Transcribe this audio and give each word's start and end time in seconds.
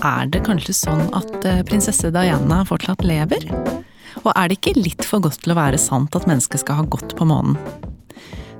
Er 0.00 0.30
det 0.32 0.40
kanskje 0.46 0.72
sånn 0.72 1.10
at 1.12 1.44
eh, 1.44 1.60
prinsesse 1.68 2.08
Diana 2.14 2.62
fortsatt 2.64 3.02
lever? 3.04 3.44
Og 4.22 4.30
er 4.32 4.48
det 4.48 4.56
ikke 4.56 4.72
litt 4.78 5.04
for 5.04 5.20
godt 5.20 5.42
til 5.44 5.52
å 5.52 5.58
være 5.58 5.80
sant 5.80 6.16
at 6.16 6.24
mennesket 6.28 6.62
skal 6.62 6.80
ha 6.80 6.86
gått 6.88 7.12
på 7.18 7.26
månen? 7.28 7.58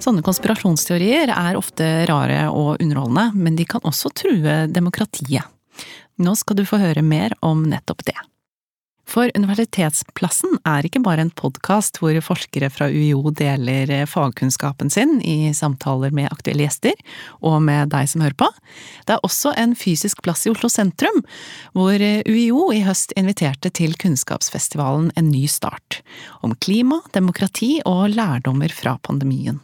Sånne 0.01 0.25
konspirasjonsteorier 0.25 1.33
er 1.33 1.57
ofte 1.57 1.87
rare 2.09 2.43
og 2.53 2.81
underholdende, 2.81 3.31
men 3.41 3.57
de 3.57 3.65
kan 3.69 3.85
også 3.89 4.13
true 4.17 4.67
demokratiet. 4.69 5.49
Nå 6.21 6.37
skal 6.37 6.61
du 6.61 6.67
få 6.69 6.81
høre 6.81 7.05
mer 7.05 7.33
om 7.45 7.65
nettopp 7.73 8.05
det. 8.09 8.17
For 9.11 9.31
Universitetsplassen 9.35 10.61
er 10.69 10.87
ikke 10.87 11.01
bare 11.03 11.25
en 11.25 11.33
podkast 11.35 11.99
hvor 11.99 12.15
forskere 12.23 12.69
fra 12.71 12.87
UiO 12.93 13.33
deler 13.35 13.91
fagkunnskapen 14.07 14.93
sin 14.93 15.17
i 15.27 15.51
samtaler 15.57 16.15
med 16.15 16.31
aktuelle 16.31 16.69
gjester, 16.69 16.95
og 17.43 17.59
med 17.67 17.91
deg 17.91 18.07
som 18.13 18.23
hører 18.23 18.39
på. 18.39 18.47
Det 19.09 19.17
er 19.17 19.27
også 19.27 19.57
en 19.59 19.75
fysisk 19.79 20.23
plass 20.23 20.47
i 20.47 20.53
Oslo 20.53 20.71
sentrum, 20.71 21.25
hvor 21.75 21.99
UiO 21.99 22.69
i 22.77 22.85
høst 22.87 23.17
inviterte 23.19 23.73
til 23.75 23.99
Kunnskapsfestivalen 23.99 25.11
En 25.19 25.33
ny 25.33 25.47
start, 25.51 26.05
om 26.47 26.55
klima, 26.55 27.01
demokrati 27.17 27.81
og 27.89 28.13
lærdommer 28.15 28.71
fra 28.71 28.95
pandemien. 29.03 29.59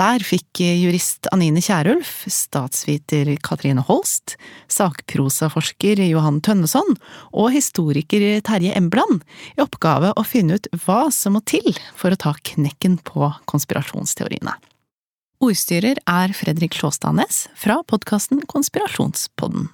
Der 0.00 0.22
fikk 0.24 0.62
jurist 0.62 1.28
Anine 1.28 1.60
Kierulf, 1.60 2.24
statsviter 2.24 3.28
Katrine 3.44 3.82
Holst, 3.84 4.38
sakprosaforsker 4.72 6.00
Johan 6.06 6.38
Tønneson 6.40 6.96
og 7.36 7.50
historiker 7.52 8.24
Terje 8.46 8.72
Embland 8.80 9.20
i 9.58 9.60
oppgave 9.60 10.14
å 10.16 10.24
finne 10.24 10.56
ut 10.56 10.70
hva 10.86 11.10
som 11.12 11.36
må 11.36 11.44
til 11.44 11.76
for 12.00 12.16
å 12.16 12.20
ta 12.24 12.32
knekken 12.32 12.96
på 13.04 13.28
konspirasjonsteoriene. 13.52 14.56
Ordstyrer 15.44 16.00
er 16.08 16.32
Fredrik 16.36 16.80
Sjåstadnes 16.80 17.50
fra 17.60 17.82
podkasten 17.84 18.40
Konspirasjonspodden. 18.48 19.68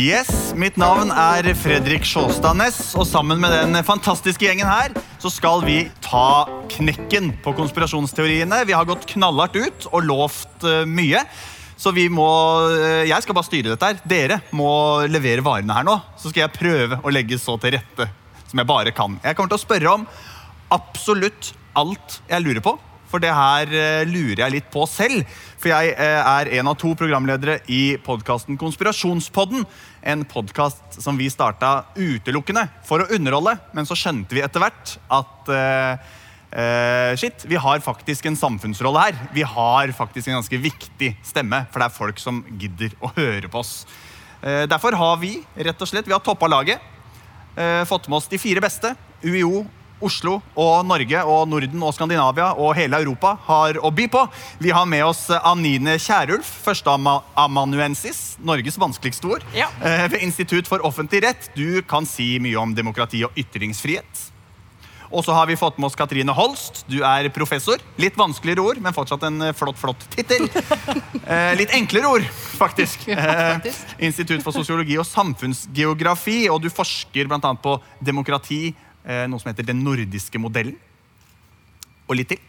Yes, 0.00 0.54
Mitt 0.56 0.78
navn 0.80 1.10
er 1.12 1.44
Fredrik 1.60 2.06
Sjåstad 2.08 2.56
Næss, 2.56 2.94
og 2.96 3.04
sammen 3.04 3.40
med 3.42 3.52
den 3.52 3.76
fantastiske 3.84 4.46
gjengen 4.46 4.68
her 4.70 4.94
så 5.20 5.28
skal 5.28 5.60
vi 5.66 5.82
ta 6.00 6.46
knekken 6.72 7.34
på 7.44 7.52
konspirasjonsteoriene. 7.58 8.62
Vi 8.64 8.76
har 8.76 8.88
gått 8.88 9.04
knallhardt 9.10 9.58
ut 9.60 9.88
og 9.90 10.06
lovt 10.08 10.64
uh, 10.64 10.86
mye. 10.88 11.20
Så 11.76 11.92
vi 11.92 12.06
må, 12.08 12.30
uh, 12.70 13.02
jeg 13.10 13.26
skal 13.26 13.36
bare 13.36 13.50
styre 13.50 13.74
dette 13.74 13.90
her. 13.90 14.00
Dere 14.08 14.40
må 14.56 14.72
levere 15.10 15.44
varene 15.44 15.76
her 15.76 15.84
nå. 15.84 15.98
Så 16.16 16.32
skal 16.32 16.46
jeg 16.46 16.56
prøve 16.56 17.02
å 17.04 17.12
legge 17.12 17.36
så 17.42 17.58
til 17.60 17.76
rette 17.76 18.08
som 18.46 18.62
jeg 18.62 18.72
bare 18.72 18.96
kan. 18.96 19.20
Jeg 19.20 19.36
kommer 19.36 19.52
til 19.52 19.60
å 19.60 19.66
spørre 19.66 19.96
om 19.98 20.08
absolutt 20.80 21.52
alt 21.76 22.22
jeg 22.30 22.46
lurer 22.46 22.64
på. 22.64 22.78
For 23.10 23.20
det 23.20 23.34
her 23.34 23.68
uh, 23.74 24.08
lurer 24.08 24.46
jeg 24.46 24.56
litt 24.56 24.72
på 24.72 24.86
selv. 24.88 25.28
For 25.60 25.68
jeg 25.72 25.92
eh, 25.92 26.20
er 26.24 26.48
en 26.56 26.70
av 26.70 26.76
to 26.80 26.94
programledere 26.96 27.58
i 27.68 27.98
podkasten 28.00 28.56
Konspirasjonspodden. 28.60 29.66
En 30.00 30.22
podkast 30.24 30.96
som 31.02 31.18
vi 31.20 31.26
starta 31.28 31.84
utelukkende 31.92 32.62
for 32.88 33.02
å 33.02 33.08
underholde, 33.12 33.52
men 33.76 33.84
så 33.84 33.96
skjønte 33.98 34.32
vi 34.32 34.40
etter 34.40 34.62
hvert 34.62 34.94
at 35.12 35.50
uh, 35.52 36.06
uh, 36.54 37.10
shit, 37.20 37.44
vi 37.44 37.58
har 37.60 37.82
faktisk 37.84 38.30
en 38.30 38.38
samfunnsrolle 38.40 39.02
her. 39.04 39.18
Vi 39.36 39.44
har 39.44 39.92
faktisk 39.96 40.30
en 40.30 40.38
ganske 40.38 40.60
viktig 40.62 41.10
stemme, 41.20 41.66
for 41.68 41.82
det 41.82 41.90
er 41.90 41.98
folk 41.98 42.22
som 42.22 42.40
gidder 42.62 42.96
å 43.04 43.12
høre 43.18 43.52
på 43.52 43.60
oss. 43.60 43.82
Uh, 44.40 44.64
derfor 44.70 44.96
har 44.96 45.20
vi 45.20 45.34
rett 45.68 45.84
og 45.84 45.92
slett, 45.92 46.08
vi 46.08 46.16
har 46.16 46.24
toppa 46.24 46.48
laget. 46.48 46.80
fått 47.84 48.06
med 48.08 48.16
oss 48.16 48.28
de 48.30 48.38
fire 48.38 48.60
beste. 48.62 48.94
UiO, 49.20 49.66
Oslo 50.04 50.38
og 50.58 50.86
Norge 50.88 51.22
og 51.28 51.46
Norden 51.50 51.84
og 51.86 51.94
Skandinavia 51.96 52.50
og 52.56 52.74
hele 52.78 53.00
Europa 53.02 53.34
har 53.46 53.78
å 53.80 53.92
by 53.94 54.08
på. 54.12 54.24
Vi 54.62 54.72
har 54.74 54.88
med 54.88 55.04
oss 55.06 55.26
Anine 55.40 55.98
Kierulf, 56.00 56.48
førsteamanuensis, 56.64 58.38
Norges 58.44 58.80
vanskeligste 58.80 59.30
ord, 59.36 59.46
ja. 59.56 59.68
Eh, 59.84 60.06
ved 60.10 60.24
Institutt 60.24 60.68
for 60.70 60.84
offentlig 60.86 61.24
rett. 61.26 61.50
Du 61.56 61.82
kan 61.82 62.08
si 62.08 62.34
mye 62.42 62.58
om 62.60 62.74
demokrati 62.76 63.24
og 63.26 63.36
ytringsfrihet. 63.38 64.30
Og 65.10 65.24
så 65.26 65.34
har 65.34 65.48
vi 65.50 65.58
fått 65.58 65.78
med 65.78 65.88
oss 65.88 65.98
Katrine 65.98 66.34
Holst. 66.34 66.84
Du 66.86 67.00
er 67.02 67.26
professor. 67.34 67.82
Litt 67.98 68.18
vanskeligere 68.18 68.62
ord, 68.62 68.80
men 68.82 68.94
fortsatt 68.94 69.24
en 69.26 69.42
eh, 69.48 69.56
flott 69.56 69.78
flott 69.80 70.06
tittel. 70.14 70.48
Eh, 71.30 71.52
litt 71.54 71.70
enklere 71.76 72.08
ord, 72.10 72.24
faktisk. 72.62 73.04
Eh, 73.12 73.68
Institutt 74.02 74.42
for 74.42 74.54
sosiologi 74.54 74.96
og 74.98 75.06
samfunnsgeografi. 75.06 76.48
Og 76.50 76.58
du 76.64 76.66
forsker 76.72 77.28
bl.a. 77.30 77.52
på 77.62 77.76
demokrati, 78.02 78.72
noe 79.02 79.40
som 79.40 79.48
heter 79.48 79.66
Den 79.66 79.84
nordiske 79.84 80.38
modellen. 80.38 80.76
Og 82.08 82.18
litt 82.18 82.32
til. 82.34 82.42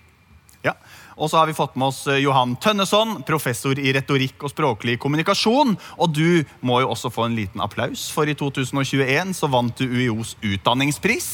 Ja. 0.66 0.76
Og 1.18 1.30
så 1.30 1.38
har 1.38 1.50
vi 1.50 1.58
fått 1.58 1.76
med 1.76 1.92
oss 1.92 2.06
eh, 2.10 2.22
Johan 2.22 2.56
Tønneson, 2.62 3.22
professor 3.28 3.78
i 3.78 3.94
retorikk 3.96 4.46
og 4.46 4.54
språklig 4.54 4.98
kommunikasjon. 5.02 5.76
Og 5.98 6.14
du 6.14 6.44
må 6.66 6.82
jo 6.84 6.92
også 6.94 7.12
få 7.14 7.28
en 7.28 7.38
liten 7.38 7.64
applaus, 7.64 8.08
for 8.14 8.30
i 8.30 8.38
2021 8.38 9.36
så 9.38 9.50
vant 9.52 9.76
du 9.78 9.86
UiOs 9.86 10.36
utdanningspris. 10.42 11.28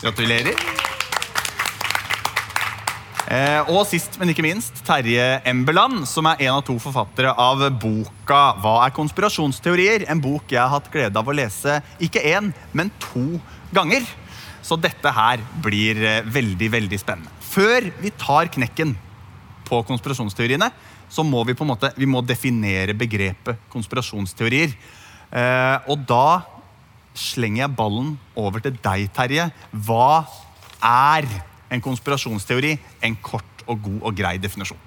Gratulerer. 0.00 0.56
Eh, 3.30 3.68
og 3.70 3.84
sist, 3.86 4.16
men 4.18 4.32
ikke 4.32 4.42
minst, 4.42 4.80
Terje 4.86 5.36
Embeland, 5.46 6.02
som 6.10 6.26
er 6.26 6.40
en 6.48 6.56
av 6.56 6.64
to 6.66 6.74
forfattere 6.82 7.30
av 7.30 7.62
boka 7.78 8.40
'Hva 8.58 8.86
er 8.86 8.96
konspirasjonsteorier?' 8.96 10.08
En 10.10 10.20
bok 10.20 10.50
jeg 10.50 10.58
har 10.58 10.72
hatt 10.72 10.90
glede 10.90 11.16
av 11.16 11.28
å 11.28 11.36
lese 11.36 11.78
ikke 12.00 12.24
én, 12.26 12.52
men 12.72 12.90
to 12.98 13.38
ganger 13.38 13.59
ganger. 13.74 14.06
Så 14.62 14.76
dette 14.80 15.12
her 15.16 15.42
blir 15.64 15.98
eh, 16.04 16.24
veldig, 16.26 16.68
veldig 16.76 16.98
spennende. 17.00 17.32
Før 17.40 17.88
vi 18.02 18.12
tar 18.14 18.50
knekken 18.52 18.94
på 19.66 19.80
konspirasjonsteoriene, 19.88 20.70
så 21.10 21.24
må 21.26 21.42
vi 21.46 21.56
på 21.58 21.64
en 21.64 21.72
måte, 21.72 21.90
vi 21.98 22.06
må 22.06 22.22
definere 22.22 22.94
begrepet 22.94 23.58
konspirasjonsteorier. 23.72 24.74
Eh, 25.30 25.90
og 25.90 26.04
da 26.06 26.42
slenger 27.16 27.64
jeg 27.64 27.76
ballen 27.78 28.14
over 28.38 28.62
til 28.62 28.76
deg, 28.82 29.08
Terje. 29.14 29.48
Hva 29.72 30.26
er 30.86 31.26
en 31.70 31.82
konspirasjonsteori? 31.82 32.76
En 33.06 33.18
kort 33.22 33.66
og 33.66 33.82
god 33.86 34.06
og 34.10 34.16
grei 34.18 34.36
definisjon. 34.42 34.78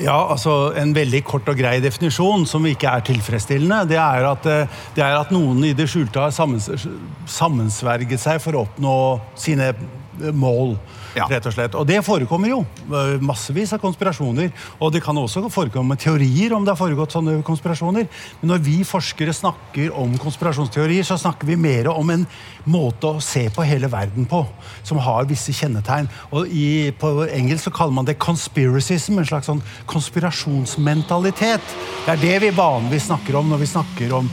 Ja, 0.00 0.16
altså 0.32 0.72
En 0.80 0.94
veldig 0.96 1.20
kort 1.28 1.48
og 1.52 1.58
grei 1.58 1.76
definisjon 1.84 2.46
som 2.48 2.64
ikke 2.66 2.88
er 2.88 3.04
tilfredsstillende, 3.04 3.82
det 3.90 3.98
er 4.00 4.28
at, 4.30 4.46
eh, 4.48 4.78
det 4.96 5.04
er 5.04 5.16
at 5.18 5.32
noen 5.34 5.64
i 5.68 5.74
det 5.76 5.88
skjulte 5.90 6.22
har 6.22 6.32
sammensverget 6.32 8.22
seg 8.22 8.40
for 8.40 8.56
å 8.56 8.64
oppnå 8.64 8.94
sine 9.36 9.74
mål. 10.32 10.76
Ja. 11.16 11.26
rett 11.30 11.46
Og 11.46 11.54
slett. 11.54 11.74
Og 11.74 11.86
det 11.88 11.98
forekommer 12.06 12.52
jo. 12.52 12.60
Massevis 13.24 13.72
av 13.74 13.80
konspirasjoner. 13.82 14.50
Og 14.78 14.92
det 14.94 15.02
kan 15.04 15.18
også 15.18 15.42
forekomme 15.50 15.96
teorier 15.98 16.54
om 16.54 16.64
det 16.64 16.74
har 16.74 16.80
foregått 16.80 17.16
sånne 17.16 17.40
konspirasjoner. 17.46 18.06
Men 18.40 18.52
når 18.54 18.62
vi 18.66 18.76
forskere 18.86 19.34
snakker 19.34 19.94
om 19.98 20.16
konspirasjonsteorier, 20.20 21.06
så 21.06 21.18
snakker 21.20 21.48
vi 21.50 21.58
mer 21.60 21.90
om 21.92 22.14
en 22.14 22.26
måte 22.70 23.10
å 23.10 23.22
se 23.24 23.46
på 23.50 23.64
hele 23.66 23.90
verden 23.90 24.28
på, 24.30 24.44
som 24.86 25.00
har 25.02 25.28
visse 25.30 25.54
kjennetegn. 25.56 26.10
Og 26.30 26.50
i, 26.50 26.90
På 27.00 27.24
engelsk 27.26 27.68
så 27.68 27.74
kaller 27.74 27.96
man 27.96 28.08
det 28.08 28.18
conspiracism, 28.20 29.18
en 29.18 29.26
slags 29.26 29.48
sånn 29.50 29.62
konspirasjonsmentalitet. 29.90 31.74
Det 32.06 32.14
er 32.14 32.22
det 32.22 32.36
vi 32.46 32.54
vanligvis 32.56 33.08
snakker 33.10 33.38
om 33.40 33.50
når 33.50 33.64
vi 33.64 33.72
snakker 33.74 34.14
om 34.20 34.30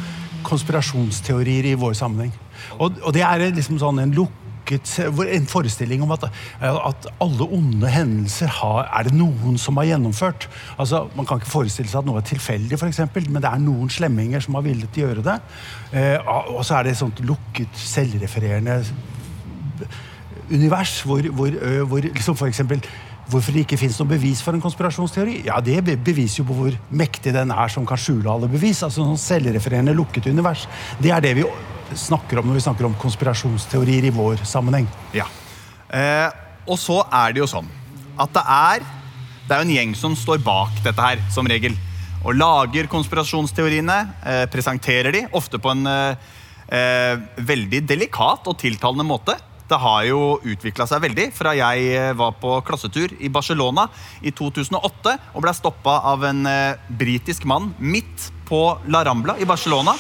konspirasjonsteorier 0.48 1.72
i 1.72 1.78
vår 1.80 1.96
sammenheng. 1.98 2.34
Og, 2.78 3.00
og 3.04 3.14
det 3.16 3.24
er 3.26 3.48
liksom 3.52 3.80
sånn 3.82 4.00
en 4.04 4.14
lukk 4.16 4.47
lukket 4.68 5.00
En 5.38 5.48
forestilling 5.48 6.04
om 6.04 6.12
at, 6.12 6.24
at 6.62 7.08
alle 7.22 7.48
onde 7.52 7.88
hendelser 7.88 8.48
har, 8.48 8.90
er 9.00 9.08
det 9.08 9.14
noen 9.14 9.58
som 9.58 9.78
har 9.78 9.86
gjennomført. 9.86 10.50
Altså, 10.78 11.08
Man 11.16 11.26
kan 11.26 11.38
ikke 11.38 11.52
forestille 11.52 11.90
seg 11.90 12.02
at 12.02 12.06
noe 12.06 12.20
er 12.20 12.28
tilfeldig, 12.28 12.80
for 12.80 12.88
eksempel, 12.88 13.30
men 13.30 13.42
det 13.42 13.52
er 13.52 13.64
noen 13.64 13.90
slemminger 13.90 14.40
som 14.44 14.56
har 14.56 14.66
villet 14.66 14.92
gjøre 14.98 15.24
det. 15.24 15.40
Eh, 15.94 16.18
og 16.28 16.64
så 16.66 16.78
er 16.78 16.84
det 16.84 16.92
et 16.96 17.02
sånt 17.02 17.20
lukket, 17.26 17.70
selvrefererende 17.74 18.84
univers 20.48 21.02
hvor, 21.04 21.22
hvor, 21.36 21.52
hvor 21.86 22.02
liksom 22.02 22.36
for 22.36 22.48
eksempel, 22.48 22.82
Hvorfor 23.28 23.52
det 23.52 23.66
ikke 23.66 23.76
fins 23.76 23.98
noe 24.00 24.08
bevis 24.08 24.40
for 24.40 24.56
en 24.56 24.62
konspirasjonsteori? 24.64 25.42
Ja, 25.50 25.60
Det 25.60 25.82
beviser 25.84 26.40
jo 26.40 26.48
på 26.48 26.54
hvor 26.54 26.78
mektig 26.90 27.34
den 27.36 27.52
er 27.52 27.68
som 27.68 27.86
kan 27.86 28.00
skjule 28.00 28.32
alle 28.32 28.48
bevis. 28.48 28.84
altså 28.84 29.04
noen 29.04 29.18
Selvrefererende, 29.18 29.94
lukket 29.94 30.28
univers. 30.32 30.64
Det 31.02 31.12
er 31.12 31.20
det 31.20 31.36
vi 31.36 31.44
snakker 31.96 32.42
om 32.42 32.50
når 32.50 32.60
vi 32.60 32.66
snakker 32.66 32.88
om 32.88 32.96
konspirasjonsteorier 33.00 34.10
i 34.10 34.14
vår 34.14 34.44
sammenheng. 34.48 34.88
Ja. 35.16 35.28
Eh, 35.90 36.28
og 36.68 36.80
så 36.82 37.00
er 37.06 37.34
det 37.34 37.44
jo 37.44 37.50
sånn 37.50 37.70
at 38.18 38.34
det 38.34 38.44
er, 38.44 38.86
det 39.48 39.56
er 39.56 39.64
en 39.64 39.76
gjeng 39.76 39.94
som 39.96 40.16
står 40.18 40.42
bak 40.44 40.82
dette 40.84 41.04
her, 41.04 41.22
som 41.32 41.48
regel. 41.48 41.76
Og 42.26 42.36
lager 42.36 42.90
konspirasjonsteoriene, 42.92 43.98
eh, 44.26 44.46
presenterer 44.52 45.14
de, 45.14 45.28
ofte 45.38 45.62
på 45.62 45.72
en 45.72 45.86
eh, 45.88 46.34
eh 46.68 47.16
veldig 47.38 47.86
delikat 47.88 48.48
og 48.48 48.58
tiltalende 48.60 49.06
måte. 49.08 49.38
Det 49.68 49.78
har 49.80 50.04
jo 50.08 50.40
utvikla 50.48 50.88
seg 50.88 51.04
veldig 51.04 51.32
fra 51.36 51.54
jeg 51.56 51.88
eh, 51.96 52.14
var 52.18 52.38
på 52.42 52.58
klassetur 52.68 53.14
i 53.20 53.30
Barcelona 53.30 53.88
i 54.22 54.32
2008 54.32 55.18
og 55.34 55.44
ble 55.44 55.54
stoppa 55.56 56.00
av 56.12 56.24
en 56.28 56.46
eh, 56.48 56.80
britisk 56.88 57.46
mann 57.46 57.74
midt 57.80 58.32
på 58.48 58.62
La 58.88 59.04
Rambla 59.04 59.38
i 59.40 59.48
Barcelona 59.48 59.96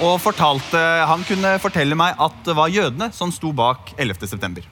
og 0.00 0.16
fortalte, 0.22 0.80
han 1.04 1.24
kunne 1.28 1.56
fortelle 1.60 1.96
meg 1.98 2.16
at 2.20 2.36
det 2.46 2.54
var 2.56 2.72
jødene 2.72 3.10
som 3.12 3.32
sto 3.34 3.52
bak 3.56 3.92
11.9. 4.00 4.62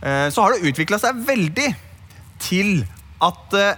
Eh, 0.00 0.26
så 0.32 0.44
har 0.44 0.52
det 0.52 0.68
utvikla 0.68 0.98
seg 1.00 1.22
veldig 1.24 1.70
til 2.40 2.82
at 3.20 3.40
det 3.52 3.70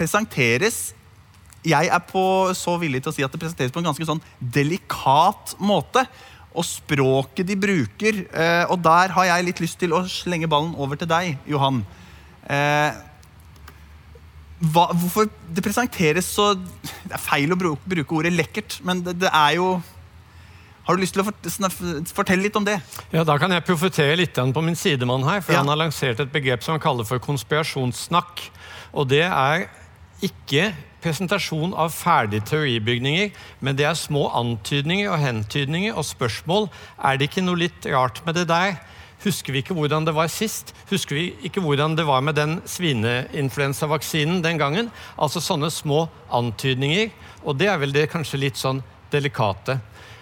presenteres 0.00 0.94
Jeg 1.60 1.90
er 1.92 2.00
på, 2.08 2.22
så 2.56 2.78
villig 2.80 3.02
til 3.04 3.10
å 3.10 3.12
si 3.12 3.24
at 3.24 3.32
det 3.32 3.40
presenteres 3.40 3.72
på 3.72 3.82
en 3.82 3.90
ganske 3.90 4.06
sånn 4.08 4.22
delikat 4.40 5.52
måte. 5.60 6.06
Og 6.56 6.64
språket 6.64 7.46
de 7.46 7.54
bruker 7.60 8.24
eh, 8.32 8.64
Og 8.72 8.80
der 8.82 9.12
har 9.14 9.28
jeg 9.28 9.44
litt 9.46 9.60
lyst 9.62 9.78
til 9.78 9.92
å 9.92 10.00
slenge 10.08 10.48
ballen 10.50 10.72
over 10.80 10.96
til 10.96 11.10
deg, 11.10 11.36
Johan. 11.48 11.82
Hva, 14.60 14.90
hvorfor 14.92 15.30
det 15.48 15.62
presenteres 15.64 16.26
så 16.28 16.50
Det 16.52 17.14
er 17.16 17.22
feil 17.22 17.54
å 17.54 17.56
bruke, 17.56 17.80
bruke 17.88 18.18
ordet 18.18 18.34
lekkert, 18.34 18.76
men 18.84 19.00
det, 19.06 19.16
det, 19.22 19.30
er 19.32 19.56
jo 19.56 19.70
Har 20.84 20.96
du 20.96 21.00
lyst 21.00 21.16
til 21.16 21.24
å 21.24 21.28
fortelle 22.12 22.44
litt 22.44 22.58
om 22.60 22.66
det? 22.66 22.76
Ja, 23.14 23.24
Da 23.24 23.38
kan 23.40 23.52
jeg 23.54 23.64
profetere 23.64 24.18
litt 24.20 24.36
på 24.36 24.64
min 24.64 24.76
sidemann 24.76 25.24
her. 25.24 25.40
for 25.40 25.56
ja. 25.56 25.62
Han 25.62 25.72
har 25.72 25.80
lansert 25.80 26.20
et 26.20 26.32
begrep 26.32 26.64
som 26.66 26.76
han 26.76 26.82
kaller 26.82 27.08
for 27.08 27.22
konspirasjonssnakk. 27.24 28.50
Og 28.92 29.08
det 29.08 29.24
er 29.24 29.68
ikke 30.20 30.70
presentasjon 31.00 31.72
av 31.72 31.94
ferdige 31.94 32.44
teoribygninger, 32.50 33.30
men 33.64 33.76
det 33.78 33.86
er 33.88 33.96
små 33.96 34.26
antydninger 34.36 35.08
og 35.08 35.20
hentydninger 35.22 35.96
og 35.96 36.04
spørsmål. 36.04 36.68
Er 37.00 37.16
det 37.16 37.30
ikke 37.30 37.44
noe 37.46 37.62
litt 37.62 37.86
rart 37.88 38.20
med 38.26 38.36
det 38.36 38.48
der? 38.50 38.76
Husker 39.20 39.52
vi 39.52 39.60
ikke 39.60 39.76
hvordan 39.76 40.06
det 40.08 40.14
var 40.16 40.30
sist? 40.32 40.72
Husker 40.88 41.18
vi 41.18 41.24
ikke 41.44 41.60
hvordan 41.60 41.96
det 41.98 42.06
var 42.08 42.22
med 42.24 42.38
den 42.38 42.58
svineinfluensavaksinen 42.68 44.40
den 44.44 44.60
gangen? 44.60 44.88
Altså 45.20 45.42
sånne 45.44 45.68
små 45.72 46.06
antydninger. 46.32 47.10
Og 47.44 47.58
det 47.60 47.68
er 47.68 47.80
vel 47.82 47.92
det 47.92 48.08
kanskje 48.12 48.40
litt 48.40 48.60
sånn 48.60 48.80
delikate. 49.12 49.80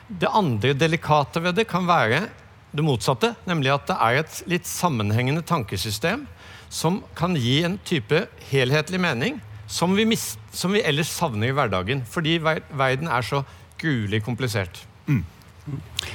Det 0.08 0.30
andre 0.32 0.74
delikate 0.74 1.42
ved 1.44 1.60
det 1.60 1.68
kan 1.70 1.86
være 1.86 2.26
det 2.72 2.84
motsatte, 2.84 3.32
nemlig 3.48 3.72
at 3.72 3.86
det 3.88 3.96
er 4.02 4.18
et 4.20 4.40
litt 4.50 4.66
sammenhengende 4.68 5.44
tankesystem 5.46 6.26
som 6.68 7.00
kan 7.16 7.36
gi 7.38 7.62
en 7.64 7.78
type 7.86 8.26
helhetlig 8.50 9.00
mening 9.00 9.38
som 9.68 9.94
vi, 9.96 10.04
som 10.52 10.74
vi 10.74 10.82
ellers 10.84 11.10
savner 11.12 11.50
i 11.50 11.56
hverdagen. 11.56 12.02
Fordi 12.08 12.38
verden 12.42 13.08
er 13.08 13.24
så 13.24 13.44
gruelig 13.80 14.24
komplisert. 14.26 14.82
Mm. 15.06 15.22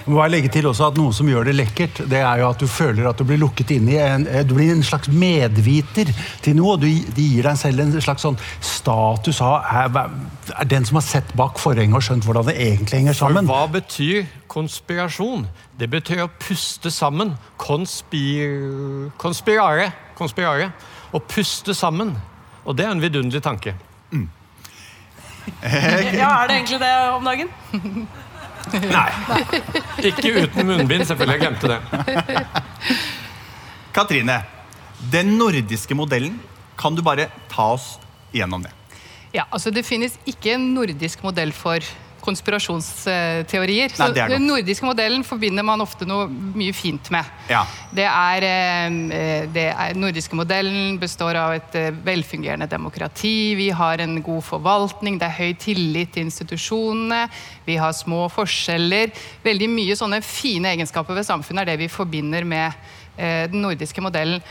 Jeg 0.03 0.11
må 0.11 0.23
legge 0.27 0.49
til 0.51 0.65
også 0.67 0.89
at 0.89 0.97
Noe 0.99 1.13
som 1.15 1.29
gjør 1.29 1.47
det 1.47 1.53
lekkert, 1.55 2.01
det 2.11 2.19
er 2.19 2.41
jo 2.41 2.49
at 2.49 2.59
du 2.59 2.67
føler 2.67 3.05
at 3.07 3.19
du 3.19 3.23
blir 3.27 3.39
lukket 3.39 3.71
inn 3.75 3.87
i 3.91 3.95
en, 4.03 4.25
eh, 4.27 4.43
du 4.43 4.51
blir 4.57 4.73
en 4.73 4.83
slags 4.83 5.07
medviter 5.07 6.09
til 6.43 6.57
noe. 6.57 6.75
Du, 6.81 6.87
de 6.87 7.27
gir 7.35 7.47
deg 7.47 7.59
selv 7.59 7.83
en 7.83 7.93
slags 8.03 8.25
sånn 8.25 8.39
status 8.63 9.39
av 9.43 9.63
er, 9.63 10.11
er 10.57 10.67
den 10.67 10.87
som 10.87 10.99
har 10.99 11.05
sett 11.07 11.31
bak 11.39 11.61
forhenget 11.61 11.99
og 11.99 12.03
skjønt 12.03 12.27
hvordan 12.27 12.49
det 12.49 12.57
egentlig 12.65 12.99
henger 12.99 13.19
sammen. 13.19 13.47
For 13.47 13.55
hva 13.55 13.71
betyr 13.77 14.27
konspirasjon? 14.51 15.47
Det 15.79 15.89
betyr 15.93 16.25
å 16.25 16.29
puste 16.41 16.91
sammen. 16.93 17.35
Konspir, 17.61 19.09
konspirare. 19.21 19.91
konspirare. 20.19 20.71
Å 21.13 21.21
puste 21.23 21.75
sammen. 21.77 22.15
Og 22.67 22.75
det 22.75 22.87
er 22.87 22.91
en 22.95 23.03
vidunderlig 23.03 23.43
tanke. 23.43 23.75
Mm. 24.11 24.27
ja, 25.63 26.27
er 26.27 26.51
det 26.51 26.59
egentlig 26.59 26.79
det 26.83 26.93
om 27.15 27.31
dagen? 27.31 27.49
Nei. 28.71 29.09
Ikke 30.09 30.31
uten 30.43 30.67
munnbind, 30.67 31.05
selvfølgelig. 31.09 31.35
Jeg 31.35 31.43
glemte 31.43 31.67
det. 31.73 31.79
Katrine, 33.93 34.39
den 35.13 35.35
nordiske 35.37 35.95
modellen, 35.97 36.39
kan 36.79 36.95
du 36.97 37.03
bare 37.05 37.27
ta 37.51 37.73
oss 37.75 37.97
gjennom 38.33 38.63
det? 38.65 38.71
Ja, 39.33 39.47
altså 39.49 39.71
Det 39.73 39.85
finnes 39.85 40.15
ikke 40.29 40.55
en 40.55 40.73
nordisk 40.75 41.23
modell 41.25 41.51
for 41.55 41.81
konspirasjonsteorier. 42.23 43.93
Nei, 43.99 44.07
så 44.15 44.27
Den 44.31 44.47
nordiske 44.47 44.87
modellen 44.87 45.25
forbinder 45.27 45.65
man 45.67 45.83
ofte 45.83 46.07
noe 46.07 46.27
mye 46.29 46.73
fint 46.75 47.09
med. 47.13 47.27
Ja. 47.51 47.63
Det 47.93 48.07
er, 48.07 48.47
den 49.53 49.59
er, 49.73 49.97
nordiske 49.99 50.37
modellen 50.37 50.97
består 51.01 51.37
av 51.39 51.55
et 51.57 51.77
eh, 51.79 51.91
velfungerende 52.05 52.69
demokrati. 52.71 53.53
Vi 53.59 53.69
har 53.75 54.03
en 54.03 54.19
god 54.23 54.43
forvaltning, 54.47 55.19
det 55.21 55.29
er 55.29 55.39
høy 55.39 55.53
tillit 55.59 56.13
til 56.15 56.27
institusjonene. 56.27 57.25
Vi 57.67 57.77
har 57.79 57.95
små 57.95 58.25
forskjeller. 58.33 59.13
Veldig 59.45 59.71
mye 59.71 59.97
sånne 59.99 60.23
fine 60.25 60.73
egenskaper 60.73 61.17
ved 61.17 61.27
samfunnet 61.27 61.65
er 61.65 61.73
det 61.73 61.83
vi 61.85 61.91
forbinder 61.91 62.47
med 62.47 62.71
eh, 63.17 63.49
den 63.51 63.63
nordiske 63.65 64.03
modellen. 64.03 64.43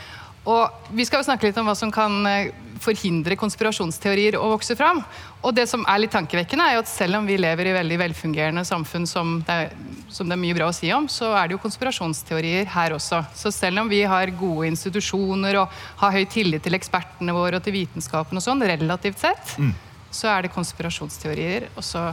Og 0.43 0.91
Vi 0.91 1.05
skal 1.07 1.21
jo 1.21 1.29
snakke 1.29 1.47
litt 1.47 1.57
om 1.59 1.67
hva 1.69 1.75
som 1.77 1.91
kan 1.93 2.25
eh, 2.27 2.51
forhindre 2.83 3.37
konspirasjonsteorier 3.39 4.37
å 4.37 4.51
vokse 4.51 4.75
fram. 4.77 5.01
Og 5.43 5.55
det 5.55 5.65
som 5.71 5.85
er 5.89 6.03
litt 6.03 6.13
tankevekkende 6.15 6.67
er 6.67 6.77
jo 6.77 6.83
at 6.83 6.91
Selv 6.91 7.17
om 7.19 7.27
vi 7.27 7.39
lever 7.39 7.67
i 7.67 7.75
veldig 7.75 7.97
velfungerende 7.99 8.63
samfunn 8.67 9.07
som 9.09 9.35
det, 9.47 9.55
er, 9.65 9.73
som 10.11 10.29
det 10.29 10.37
er 10.37 10.41
mye 10.43 10.57
bra 10.57 10.69
å 10.69 10.75
si 10.75 10.91
om, 10.95 11.07
så 11.11 11.31
er 11.35 11.49
det 11.49 11.57
jo 11.57 11.63
konspirasjonsteorier 11.63 12.69
her 12.75 12.95
også. 12.95 13.23
Så 13.35 13.51
selv 13.55 13.83
om 13.83 13.91
vi 13.91 14.03
har 14.07 14.31
gode 14.39 14.69
institusjoner 14.69 15.59
og 15.63 15.81
har 16.03 16.15
høy 16.15 16.23
tillit 16.31 16.63
til 16.63 16.77
ekspertene 16.77 17.35
våre 17.35 17.59
og 17.59 17.65
til 17.65 17.75
vitenskapen, 17.75 18.39
og 18.39 18.45
sånn, 18.45 18.63
relativt 18.63 19.23
sett, 19.23 19.57
mm. 19.57 19.73
så 20.11 20.31
er 20.35 20.45
det 20.45 20.55
konspirasjonsteorier 20.55 21.71
også 21.79 22.07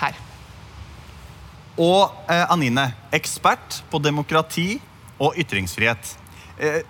her. 0.00 0.18
Og 1.74 2.30
eh, 2.30 2.44
Anine, 2.52 2.90
ekspert 3.14 3.80
på 3.90 3.98
demokrati 4.02 4.76
og 5.18 5.38
ytringsfrihet. 5.40 6.12
Eh, 6.58 6.82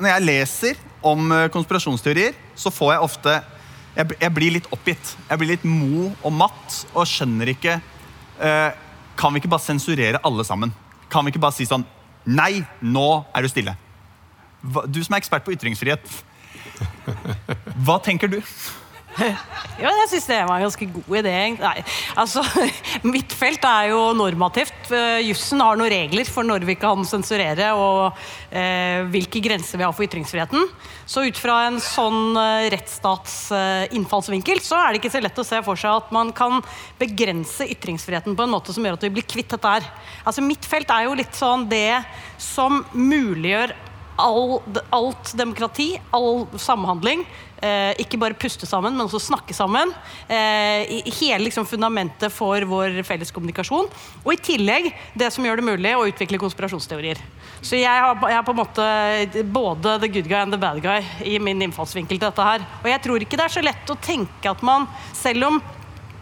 når 0.00 0.10
jeg 0.12 0.24
leser 0.24 0.80
om 1.04 1.30
eh, 1.32 1.48
konspirasjonsteorier, 1.52 2.36
så 2.56 2.72
får 2.72 2.94
jeg 2.94 3.04
ofte 3.04 3.36
jeg, 3.96 4.16
jeg, 4.20 4.32
blir 4.36 4.52
litt 4.58 4.66
oppgitt. 4.74 5.14
Jeg 5.30 5.40
blir 5.40 5.54
litt 5.54 5.64
mo 5.64 6.10
og 6.20 6.32
matt 6.36 6.82
og 6.92 7.06
skjønner 7.08 7.48
ikke 7.54 7.78
eh, 8.44 8.82
Kan 9.16 9.32
vi 9.32 9.40
ikke 9.40 9.52
bare 9.54 9.64
sensurere 9.64 10.20
alle 10.26 10.44
sammen? 10.44 10.74
Kan 11.08 11.24
vi 11.24 11.32
ikke 11.32 11.40
bare 11.46 11.56
si 11.56 11.64
sånn 11.68 11.86
Nei, 12.26 12.64
nå 12.82 13.06
er 13.30 13.44
du 13.44 13.48
stille. 13.48 13.76
Hva, 14.66 14.82
du 14.90 14.98
som 15.04 15.14
er 15.14 15.22
ekspert 15.22 15.44
på 15.46 15.52
ytringsfrihet, 15.54 16.08
hva 17.86 18.00
tenker 18.02 18.32
du? 18.32 18.40
Ja, 19.76 19.90
jeg 19.92 20.08
syns 20.08 20.26
det 20.30 20.38
var 20.48 20.56
en 20.56 20.64
ganske 20.64 20.86
god 20.88 21.18
idé. 21.20 21.34
Nei, 21.60 21.82
altså, 22.16 22.42
mitt 23.14 23.32
felt 23.36 23.64
er 23.68 23.90
jo 23.90 24.00
normativt. 24.16 24.88
Eh, 24.88 25.26
jussen 25.26 25.60
har 25.60 25.76
noen 25.76 25.92
regler 25.92 26.28
for 26.28 26.48
når 26.48 26.64
vi 26.68 26.78
kan 26.80 27.04
sensurere 27.08 27.72
og 27.76 28.16
eh, 28.50 29.04
hvilke 29.12 29.42
grenser 29.44 29.80
vi 29.80 29.84
har 29.84 29.92
for 29.96 30.06
ytringsfriheten. 30.06 30.68
Så 31.04 31.26
ut 31.28 31.40
fra 31.40 31.58
en 31.66 31.76
sånn 31.82 32.38
eh, 32.40 32.68
rettsstatsinnfallsvinkel 32.72 34.62
så 34.64 34.80
er 34.80 34.94
det 34.94 35.02
ikke 35.02 35.12
så 35.12 35.24
lett 35.24 35.44
å 35.44 35.46
se 35.46 35.60
for 35.66 35.80
seg 35.80 36.00
at 36.00 36.14
man 36.16 36.32
kan 36.36 36.62
begrense 37.00 37.68
ytringsfriheten 37.76 38.36
på 38.36 38.46
en 38.46 38.54
måte 38.56 38.72
som 38.76 38.86
gjør 38.86 38.96
at 38.96 39.08
vi 39.08 39.12
blir 39.18 39.28
kvitt 39.28 39.52
dette 39.52 39.76
her. 39.76 39.90
Altså, 40.24 40.44
mitt 40.44 40.64
felt 40.68 40.92
er 40.92 41.04
jo 41.08 41.18
litt 41.20 41.36
sånn 41.36 41.68
det 41.68 42.00
som 42.40 42.80
muliggjør 42.96 43.76
all, 44.16 44.60
alt 44.90 45.32
demokrati, 45.38 45.94
all 46.10 46.46
samhandling. 46.60 47.24
Eh, 47.56 47.94
ikke 48.02 48.18
bare 48.20 48.36
puste 48.36 48.66
sammen, 48.68 48.92
men 48.92 49.06
også 49.06 49.20
snakke 49.30 49.54
sammen. 49.56 49.92
Eh, 50.28 51.08
hele 51.16 51.46
liksom, 51.46 51.66
fundamentet 51.68 52.32
for 52.32 52.60
vår 52.68 53.00
felles 53.06 53.32
kommunikasjon. 53.32 53.88
Og 54.24 54.32
i 54.34 54.40
tillegg 54.50 54.90
det 55.16 55.30
som 55.32 55.46
gjør 55.46 55.62
det 55.62 55.68
mulig 55.70 55.94
å 55.96 56.04
utvikle 56.08 56.40
konspirasjonsteorier. 56.42 57.22
Så 57.64 57.80
jeg 57.80 58.04
har, 58.04 58.18
jeg 58.28 58.36
har 58.36 58.44
på 58.44 58.52
en 58.52 58.60
måte 58.60 59.44
både 59.54 59.96
the 60.02 60.10
good 60.12 60.28
guy 60.28 60.42
and 60.42 60.52
the 60.52 60.60
bad 60.60 60.82
guy 60.84 61.00
i 61.24 61.38
min 61.40 61.64
innfallsvinkel 61.64 62.18
til 62.18 62.28
dette 62.28 62.50
her. 62.50 62.66
Og 62.82 62.92
jeg 62.92 63.02
tror 63.06 63.24
ikke 63.24 63.40
det 63.40 63.48
er 63.48 63.56
så 63.56 63.64
lett 63.64 63.92
å 63.92 63.98
tenke 64.04 64.52
at 64.52 64.62
man, 64.66 64.88
selv 65.16 65.50
om 65.50 65.64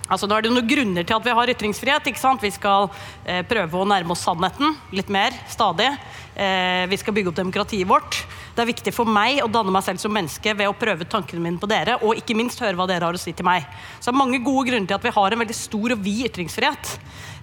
Altså, 0.05 0.29
da 0.29 0.37
er 0.37 0.45
det 0.45 0.51
noen 0.53 0.69
grunner 0.69 1.07
til 1.07 1.17
at 1.17 1.25
vi 1.25 1.33
har 1.33 1.51
ytringsfrihet. 1.55 2.09
ikke 2.11 2.21
sant? 2.21 2.43
Vi 2.45 2.53
skal 2.53 2.91
eh, 3.25 3.41
prøve 3.49 3.81
å 3.81 3.87
nærme 3.89 4.13
oss 4.13 4.25
sannheten 4.27 4.77
litt 4.93 5.09
mer 5.13 5.33
stadig. 5.49 5.89
Eh, 6.35 6.85
vi 6.91 6.99
skal 6.99 7.15
bygge 7.15 7.31
opp 7.31 7.39
demokratiet 7.39 7.87
vårt. 7.87 8.19
Det 8.55 8.63
er 8.63 8.71
viktig 8.71 8.93
for 8.95 9.07
meg 9.07 9.39
å 9.43 9.51
danne 9.51 9.71
meg 9.75 9.85
selv 9.87 10.03
som 10.03 10.13
menneske 10.15 10.55
ved 10.57 10.67
å 10.67 10.77
prøve 10.79 11.07
tankene 11.07 11.43
mine 11.43 11.61
på 11.63 11.69
dere, 11.71 11.97
og 12.03 12.19
ikke 12.19 12.37
minst 12.39 12.63
høre 12.63 12.75
hva 12.79 12.89
dere 12.91 13.07
har 13.07 13.15
å 13.15 13.21
si 13.21 13.33
til 13.37 13.47
meg. 13.47 13.67
Så 14.01 14.11
det 14.11 14.15
er 14.15 14.21
mange 14.21 14.43
gode 14.43 14.67
grunner 14.71 14.91
til 14.91 14.99
at 14.99 15.07
vi 15.07 15.15
har 15.15 15.35
en 15.35 15.43
veldig 15.45 15.59
stor 15.59 15.95
og 15.95 16.03
vid 16.03 16.25
ytringsfrihet. 16.31 16.95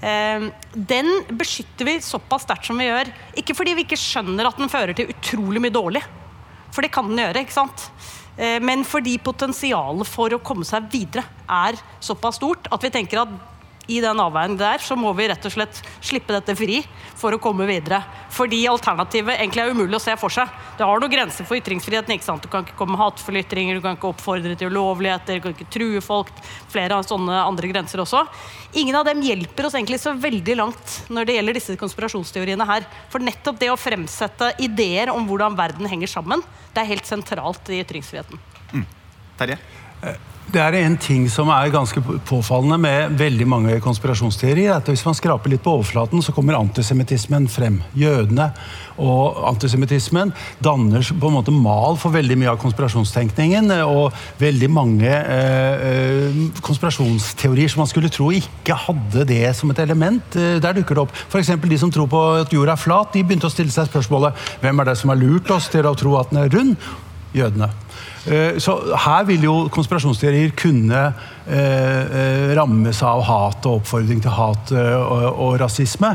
Eh, 0.04 0.48
den 0.76 1.12
beskytter 1.40 1.88
vi 1.88 2.00
såpass 2.04 2.44
sterkt 2.48 2.68
som 2.68 2.80
vi 2.82 2.90
gjør. 2.90 3.14
Ikke 3.40 3.56
fordi 3.56 3.78
vi 3.80 3.88
ikke 3.88 4.00
skjønner 4.00 4.50
at 4.50 4.60
den 4.60 4.72
fører 4.72 4.98
til 4.98 5.14
utrolig 5.14 5.64
mye 5.64 5.78
dårlig. 5.78 6.04
For 6.72 6.84
det 6.84 6.92
kan 6.92 7.08
den 7.08 7.24
gjøre. 7.24 7.46
ikke 7.46 7.60
sant? 7.62 7.88
Eh, 8.38 8.60
men 8.64 8.84
fordi 8.88 9.18
potensialet 9.24 10.08
for 10.08 10.36
å 10.36 10.44
komme 10.44 10.68
seg 10.68 10.92
videre 10.92 11.24
er 11.48 11.80
såpass 12.04 12.40
stort 12.40 12.68
at 12.72 12.84
vi 12.84 12.92
tenker 12.94 13.24
at 13.24 13.40
i 13.88 14.00
den 14.04 14.20
avveien 14.22 14.54
der 14.60 14.82
så 14.84 14.96
må 15.00 15.12
vi 15.18 15.28
rett 15.32 15.46
og 15.48 15.54
slett 15.54 15.80
slippe 16.04 16.34
dette 16.36 16.54
fri 16.58 16.82
for 17.18 17.34
å 17.34 17.40
komme 17.42 17.66
videre. 17.70 18.02
Fordi 18.34 18.62
alternativet 18.70 19.40
egentlig 19.40 19.64
er 19.64 19.74
umulig 19.74 19.98
å 19.98 20.04
se 20.04 20.16
for 20.20 20.34
seg. 20.34 20.50
Det 20.78 20.86
har 20.88 21.02
noen 21.02 21.12
grenser 21.12 21.48
for 21.48 21.58
ytringsfriheten. 21.58 22.14
ikke 22.16 22.28
sant? 22.28 22.46
Du 22.46 22.52
kan 22.52 22.66
ikke 22.66 22.78
komme 22.78 22.96
med 22.96 23.02
hatefulle 23.02 23.44
ytringer, 23.44 23.78
du 23.78 23.84
kan 23.84 23.98
ikke 23.98 24.12
oppfordre 24.14 24.56
til 24.58 24.72
ulovligheter, 24.72 25.40
du 25.40 25.46
kan 25.46 25.56
ikke 25.56 25.70
true 25.74 26.02
folk. 26.06 26.32
Flere 26.72 27.00
av 27.00 27.08
sånne 27.10 27.42
andre 27.44 27.72
grenser 27.74 28.04
også. 28.04 28.24
Ingen 28.80 28.96
av 29.02 29.06
dem 29.10 29.24
hjelper 29.26 29.68
oss 29.68 29.76
egentlig 29.78 30.02
så 30.04 30.16
veldig 30.16 30.58
langt 30.62 30.98
når 31.12 31.28
det 31.28 31.38
gjelder 31.40 31.60
disse 31.60 31.78
konspirasjonsteoriene 31.82 32.70
her. 32.70 32.88
For 33.12 33.24
nettopp 33.24 33.60
det 33.62 33.74
å 33.74 33.80
fremsette 33.80 34.54
ideer 34.64 35.12
om 35.14 35.28
hvordan 35.30 35.58
verden 35.60 35.90
henger 35.90 36.12
sammen, 36.12 36.46
det 36.72 36.84
er 36.86 36.94
helt 36.94 37.10
sentralt 37.10 37.74
i 37.74 37.82
ytringsfriheten. 37.84 38.40
Mm. 38.72 38.88
Terje? 39.42 39.60
Det 40.52 40.60
er 40.60 40.76
en 40.82 40.98
ting 41.00 41.30
som 41.32 41.48
er 41.54 41.70
ganske 41.72 42.02
påfallende 42.28 42.76
med 42.82 43.14
veldig 43.16 43.46
mange 43.48 43.76
konspirasjonsteorier. 43.80 44.74
at 44.76 44.88
Hvis 44.90 45.06
man 45.06 45.16
skraper 45.16 45.48
litt 45.50 45.64
på 45.64 45.78
overflaten, 45.78 46.20
så 46.22 46.34
kommer 46.36 46.58
antisemittismen 46.58 47.48
frem. 47.48 47.78
Jødene 47.96 48.50
og 49.00 49.38
antisemittismen 49.48 50.34
danner 50.60 51.08
på 51.08 51.30
en 51.30 51.38
måte 51.38 51.54
mal 51.56 51.96
for 51.96 52.12
veldig 52.12 52.36
mye 52.42 52.52
av 52.52 52.60
konspirasjonstenkningen. 52.60 53.72
Og 53.86 54.12
veldig 54.42 54.70
mange 54.70 55.08
eh, 55.08 55.86
eh 55.88 56.60
konspirasjonsteorier 56.62 57.72
som 57.72 57.86
man 57.86 57.88
skulle 57.88 58.12
tro 58.12 58.28
ikke 58.36 58.76
hadde 58.76 59.24
det 59.30 59.56
som 59.56 59.72
et 59.72 59.80
element. 59.80 60.36
Eh, 60.36 60.60
der 60.60 60.74
dukker 60.74 60.96
det 60.96 61.06
opp. 61.06 61.16
F.eks. 61.30 61.54
de 61.64 61.78
som 61.78 61.92
tror 61.92 62.12
på 62.12 62.26
at 62.42 62.52
jorda 62.52 62.76
er 62.76 62.84
flat, 62.84 63.14
de 63.14 63.24
begynte 63.24 63.48
å 63.48 63.56
stille 63.56 63.72
seg 63.72 63.88
spørsmålet 63.88 64.36
hvem 64.60 64.80
er 64.80 64.92
det 64.92 64.98
som 64.98 65.16
har 65.16 65.22
lurt 65.22 65.50
oss 65.52 65.72
til 65.72 65.88
å 65.88 65.96
tro 65.96 66.18
at 66.20 66.34
den 66.34 66.44
er 66.44 66.52
rund? 66.52 66.76
Jødene. 67.32 67.72
Eh, 68.26 68.58
så 68.62 68.78
her 69.06 69.26
vil 69.26 69.48
jo 69.48 69.56
konspirasjonsteorier 69.74 70.54
kunne 70.58 71.04
Eh, 71.52 71.58
eh, 71.58 72.52
rammes 72.54 73.00
av 73.02 73.24
hat 73.26 73.66
og 73.66 73.80
oppfordring 73.80 74.20
til 74.22 74.30
hat 74.32 74.70
og, 74.78 75.24
og, 75.32 75.56
rasisme. 75.58 76.12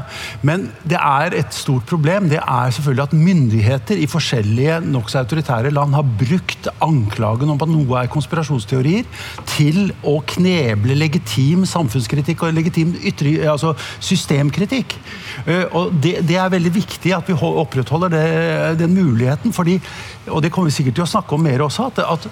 Men 0.47 0.69
det 0.87 0.97
er 0.97 1.35
et 1.35 1.53
stort 1.53 1.83
problem. 1.91 2.29
Det 2.31 2.39
er 2.39 2.71
selvfølgelig 2.73 3.05
at 3.05 3.17
myndigheter 3.19 3.99
i 3.99 4.07
forskjellige 4.07 4.79
nokså 4.87 5.25
autoritære 5.25 5.73
land 5.75 5.97
har 5.99 6.07
brukt 6.23 6.71
anklagen 6.79 7.51
om 7.51 7.59
at 7.59 7.73
noe 7.73 7.99
er 8.01 8.13
konspirasjonsteorier, 8.13 9.09
til 9.51 9.91
å 10.07 10.21
kneble 10.31 10.95
legitim 10.95 11.67
samfunnskritikk 11.67 12.47
og 12.47 12.55
legitim 12.57 12.95
ytre, 13.11 13.35
altså 13.51 13.75
systemkritikk. 13.99 14.95
Og 15.77 15.93
det, 16.01 16.21
det, 16.29 16.39
er 16.39 16.55
veldig 16.55 16.73
viktig 16.73 17.13
at 17.17 17.27
vi 17.29 17.37
opprettholder 17.37 18.15
det, 18.15 18.25
den 18.81 18.95
muligheten, 18.95 19.53
fordi, 19.53 19.77
og 20.31 20.41
det 20.45 20.53
kommer 20.55 20.71
vi 20.71 20.79
sikkert 20.79 21.01
til 21.01 21.07
å 21.07 21.11
snakke 21.17 21.37
om 21.37 21.45
mer 21.45 21.67
også, 21.67 21.91
at, 21.91 21.96
at 22.05 22.29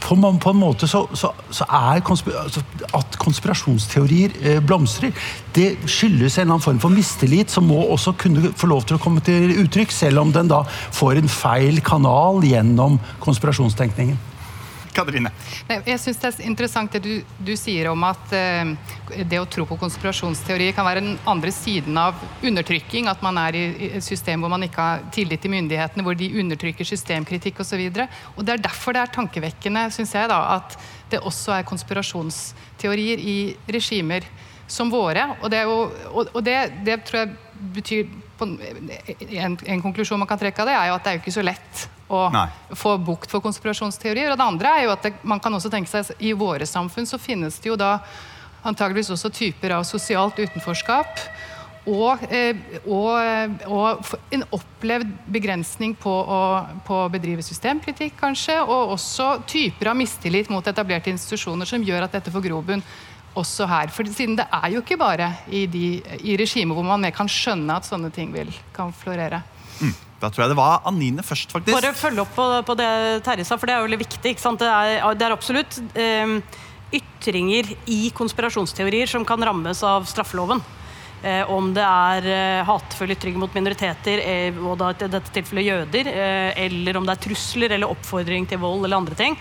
på, 0.00 0.14
på, 0.14 0.50
en 0.52 0.60
måte 0.60 0.86
så, 0.86 1.06
så, 1.16 1.32
så 1.50 1.66
er 1.72 2.02
konspira 2.06 2.44
altså, 2.44 2.62
At 2.94 3.16
konspirasjonsteorier 3.18 4.36
eh, 4.42 4.60
blomstrer, 4.62 5.14
det 5.56 5.70
skyldes 5.88 6.36
en 6.36 6.44
eller 6.44 6.56
annen 6.56 6.66
form 6.66 6.80
for 6.82 6.94
mistillit 6.94 7.50
som 7.50 7.66
må 7.66 7.80
også 7.94 8.12
kunne 8.20 8.52
få 8.56 8.68
lov 8.70 8.84
til 8.86 8.98
å 8.98 9.02
komme 9.02 9.24
til 9.24 9.56
uttrykk, 9.64 9.94
selv 9.94 10.22
om 10.22 10.32
den 10.34 10.52
da 10.52 10.62
får 10.68 11.22
en 11.22 11.32
feil 11.32 11.80
kanal 11.84 12.44
gjennom 12.46 13.00
konspirasjonstenkningen. 13.24 14.35
Katrine? 14.96 15.32
Jeg 15.68 16.00
syns 16.02 16.20
det 16.22 16.30
er 16.30 16.48
interessant 16.48 16.96
det 16.96 17.02
du, 17.04 17.12
du 17.44 17.52
sier 17.58 17.90
om 17.92 18.06
at 18.08 18.32
uh, 18.32 18.72
det 19.28 19.40
å 19.40 19.46
tro 19.50 19.66
på 19.68 19.78
konspirasjonsteorier 19.80 20.74
kan 20.76 20.88
være 20.88 21.04
den 21.04 21.18
andre 21.28 21.52
siden 21.54 21.98
av 22.00 22.18
undertrykking. 22.42 23.10
At 23.12 23.22
man 23.24 23.38
er 23.42 23.58
i, 23.58 23.64
et 23.98 24.04
system 24.04 24.44
hvor 24.44 24.52
man 24.52 24.66
ikke 24.66 24.88
har 24.88 25.06
tillit 25.14 25.44
til 25.44 25.54
myndighetene, 25.54 26.04
hvor 26.06 26.18
de 26.18 26.32
undertrykker 26.42 26.88
systemkritikk 26.88 27.62
osv. 27.64 27.86
Det 27.92 28.08
er 28.56 28.64
derfor 28.64 28.96
det 28.96 29.04
er 29.04 29.14
tankevekkende, 29.14 29.86
syns 29.94 30.16
jeg, 30.16 30.32
da, 30.32 30.42
at 30.58 30.78
det 31.12 31.22
også 31.22 31.58
er 31.58 31.68
konspirasjonsteorier 31.68 33.22
i 33.22 33.38
regimer 33.70 34.26
som 34.66 34.90
våre. 34.90 35.28
Og 35.42 35.50
det, 35.50 35.62
jo, 35.66 35.82
og, 36.12 36.32
og 36.32 36.44
det, 36.44 36.56
det 36.86 37.00
tror 37.06 37.22
jeg 37.22 37.36
betyr 37.76 38.08
en, 38.42 39.56
en, 39.56 39.82
konklusjon 39.82 40.20
man 40.20 40.28
kan 40.28 40.40
trekke 40.40 40.62
av 40.62 40.70
det, 40.70 40.76
er 40.76 40.90
jo 40.90 40.96
at 40.96 41.04
det 41.04 41.12
er 41.12 41.18
jo 41.18 41.24
ikke 41.24 41.38
så 41.38 41.44
lett 41.46 41.86
å 42.08 42.22
Nei. 42.32 42.46
få 42.78 42.96
bukt 43.02 43.30
for 43.30 43.42
konspirasjonsteorier. 43.44 44.30
Og 44.32 44.38
det 44.38 44.46
andre 44.46 44.72
er 44.76 44.86
jo 44.86 44.94
at 44.94 45.06
det, 45.08 45.14
man 45.26 45.42
kan 45.42 45.54
også 45.54 45.72
tenke 45.72 45.90
seg 45.90 46.14
i 46.22 46.32
våre 46.36 46.66
samfunn 46.68 47.08
så 47.08 47.18
finnes 47.18 47.58
det 47.60 47.70
jo 47.72 47.78
da 47.80 47.98
antageligvis 48.66 49.12
også 49.14 49.30
typer 49.34 49.76
av 49.76 49.86
sosialt 49.86 50.38
utenforskap. 50.38 51.20
Og, 51.86 52.22
eh, 52.34 52.58
og, 52.90 53.60
og, 53.70 54.14
en 54.34 54.42
opplevd 54.56 55.12
begrensning 55.30 55.94
på 55.94 56.10
å, 56.10 56.40
på 56.86 56.96
å, 57.04 57.10
bedrive 57.12 57.44
systemkritikk, 57.46 58.16
kanskje. 58.18 58.58
Og 58.64 58.96
også 58.96 59.28
typer 59.46 59.92
av 59.92 59.98
mistillit 59.98 60.50
mot 60.50 60.66
etablerte 60.66 61.12
institusjoner 61.14 61.68
som 61.68 61.84
gjør 61.86 62.08
at 62.08 62.18
dette 62.18 62.34
får 62.34 62.46
grobunn 62.48 62.82
også 63.38 63.68
her. 63.70 63.92
For 63.94 64.08
siden 64.10 64.38
det 64.38 64.48
er 64.50 64.72
jo 64.74 64.82
ikke 64.82 64.98
bare 64.98 65.30
i, 65.46 65.66
de, 65.70 66.00
i 66.26 66.34
regimer 66.40 66.74
hvor 66.74 66.86
man 66.88 67.04
mer 67.04 67.14
kan 67.14 67.30
skjønne 67.30 67.78
at 67.78 67.86
sånne 67.86 68.10
ting 68.14 68.34
vil, 68.34 68.50
kan 68.74 68.90
florere. 68.96 69.44
Da 70.20 70.30
tror 70.32 70.46
jeg 70.46 70.54
det 70.54 70.58
var 70.58 70.86
Anine 70.88 71.24
først, 71.26 71.50
faktisk. 71.52 71.76
Bare 71.76 71.92
følge 71.96 72.22
opp 72.24 72.32
på, 72.36 72.46
på 72.64 72.76
det 72.78 72.88
Terje 73.26 73.44
sa, 73.44 73.58
for 73.60 73.68
det 73.68 73.74
er 73.74 73.82
jo 73.82 73.88
veldig 73.90 74.00
viktig. 74.00 74.32
Det 74.32 74.70
er, 74.70 74.94
det, 75.12 75.26
er, 75.26 75.34
absolutt 75.34 75.78
eh, 75.92 76.38
ytringer 76.96 77.68
i 77.92 78.00
konspirasjonsteorier 78.16 79.10
som 79.10 79.26
kan 79.28 79.44
rammes 79.44 79.82
av 79.84 80.08
straffeloven. 80.08 80.62
Eh, 81.26 81.44
om 81.52 81.68
det 81.76 81.84
er 81.84 82.28
eh, 82.32 82.64
hatefulle 82.68 83.16
ytringer 83.16 83.44
mot 83.44 83.54
minoriteter, 83.56 84.24
eh, 84.24 84.58
og 84.60 84.78
da 84.80 84.92
i 84.94 85.08
dette 85.08 85.32
tilfellet 85.34 85.68
jøder, 85.68 86.10
eh, 86.12 86.64
eller 86.64 86.96
om 86.96 87.08
det 87.08 87.16
er 87.16 87.24
trusler 87.28 87.76
eller 87.76 87.92
oppfordring 87.92 88.48
til 88.48 88.60
vold 88.62 88.84
eller 88.84 89.02
andre 89.02 89.18
ting. 89.18 89.36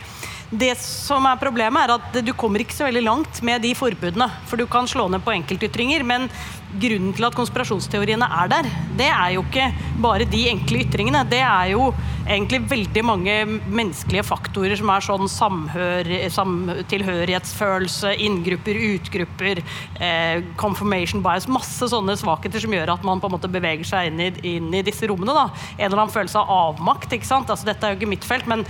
Det 0.51 0.75
som 0.77 1.25
er 1.25 1.39
Problemet 1.41 1.87
er 1.87 1.95
at 1.95 2.19
du 2.25 2.31
kommer 2.37 2.61
ikke 2.61 2.75
så 2.75 2.85
veldig 2.85 3.01
langt 3.05 3.41
med 3.45 3.63
de 3.65 3.73
forbudene. 3.77 4.27
For 4.49 4.61
du 4.61 4.67
kan 4.69 4.87
slå 4.89 5.07
ned 5.09 5.23
på 5.25 5.33
enkeltytringer, 5.33 6.05
men 6.05 6.29
grunnen 6.75 7.13
til 7.15 7.25
at 7.27 7.35
konspirasjonsteoriene 7.37 8.27
er 8.41 8.51
der, 8.51 8.67
det 8.99 9.07
er 9.07 9.35
jo 9.35 9.43
ikke 9.45 9.69
bare 10.03 10.27
de 10.27 10.41
enkle 10.51 10.81
ytringene. 10.83 11.23
Det 11.29 11.39
er 11.39 11.71
jo 11.71 11.87
egentlig 12.25 12.59
veldig 12.69 13.03
mange 13.05 13.35
menneskelige 13.45 14.25
faktorer 14.25 14.75
som 14.79 14.89
er 14.91 15.05
sånn 15.05 15.29
samhør, 15.31 16.09
sam, 16.33 16.55
tilhørighetsfølelse, 16.91 18.15
inngrupper, 18.25 18.79
utgrupper, 18.95 19.61
eh, 20.01 20.43
confirmation 20.59 21.23
bias 21.25 21.47
Masse 21.55 21.87
sånne 21.91 22.17
svakheter 22.19 22.63
som 22.63 22.73
gjør 22.73 22.95
at 22.95 23.05
man 23.07 23.21
på 23.21 23.29
en 23.29 23.35
måte 23.37 23.51
beveger 23.51 23.85
seg 23.87 24.09
inn 24.09 24.23
i, 24.25 24.29
inn 24.55 24.73
i 24.73 24.83
disse 24.85 25.07
rommene. 25.07 25.35
da. 25.37 25.47
En 25.77 25.87
eller 25.87 26.05
annen 26.05 26.15
følelse 26.15 26.41
av 26.41 26.75
avmakt. 26.75 27.13
ikke 27.13 27.29
sant? 27.29 27.49
Altså, 27.49 27.69
dette 27.69 27.85
er 27.85 27.93
jo 27.93 28.01
ikke 28.01 28.13
mitt 28.15 28.27
felt, 28.27 28.49
men 28.49 28.65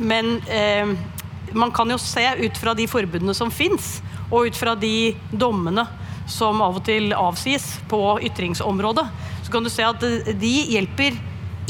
men 0.00 0.38
eh, 0.48 0.92
man 1.52 1.72
kan 1.74 1.90
jo 1.90 1.98
se 1.98 2.24
ut 2.40 2.58
fra 2.58 2.74
de 2.74 2.86
forbudene 2.90 3.34
som 3.36 3.50
fins, 3.52 3.98
og 4.30 4.50
ut 4.50 4.58
fra 4.58 4.76
de 4.78 5.12
dommene 5.30 5.86
som 6.30 6.60
av 6.62 6.78
og 6.78 6.84
til 6.86 7.10
avsies 7.16 7.66
på 7.90 8.00
ytringsområdet, 8.30 9.06
så 9.44 9.52
kan 9.52 9.66
du 9.66 9.70
se 9.72 9.84
at 9.86 10.04
de 10.38 10.52
hjelper 10.70 11.18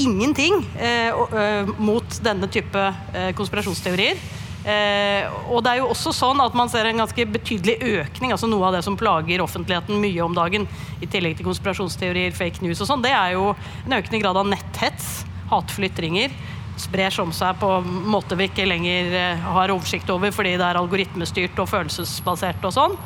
ingenting 0.00 0.60
eh, 0.80 1.08
eh, 1.08 1.72
mot 1.78 2.20
denne 2.24 2.48
type 2.52 2.84
eh, 3.14 3.32
konspirasjonsteorier. 3.36 4.20
Eh, 4.60 5.24
og 5.48 5.62
det 5.64 5.72
er 5.72 5.80
jo 5.80 5.88
også 5.94 6.12
sånn 6.12 6.40
at 6.44 6.56
man 6.56 6.68
ser 6.68 6.88
en 6.88 7.00
ganske 7.00 7.24
betydelig 7.32 7.78
økning, 8.02 8.34
altså 8.34 8.48
noe 8.50 8.68
av 8.68 8.76
det 8.76 8.84
som 8.84 8.98
plager 9.00 9.40
offentligheten 9.40 10.00
mye 10.02 10.20
om 10.24 10.36
dagen, 10.36 10.68
i 11.00 11.08
tillegg 11.08 11.38
til 11.38 11.48
konspirasjonsteorier, 11.48 12.36
fake 12.36 12.64
news 12.64 12.82
og 12.84 12.90
sånn, 12.90 13.04
det 13.04 13.14
er 13.16 13.38
jo 13.38 13.54
en 13.86 13.96
økende 13.96 14.20
grad 14.22 14.40
av 14.40 14.48
netthets, 14.52 15.22
hatefulle 15.50 15.88
ytringer 15.90 16.36
sprer 16.80 17.14
som 17.14 17.32
seg 17.36 17.58
på 17.60 17.68
måter 17.84 18.38
vi 18.40 18.48
ikke 18.50 18.68
lenger 18.68 19.14
eh, 19.20 19.48
har 19.56 19.72
oversikt 19.74 20.10
over 20.12 20.32
fordi 20.34 20.56
det 20.56 20.66
er 20.66 20.80
algoritmestyrt 20.80 21.60
og 21.60 21.70
følelsesbasert 21.70 22.64
og 22.68 22.76
sånn. 22.76 22.98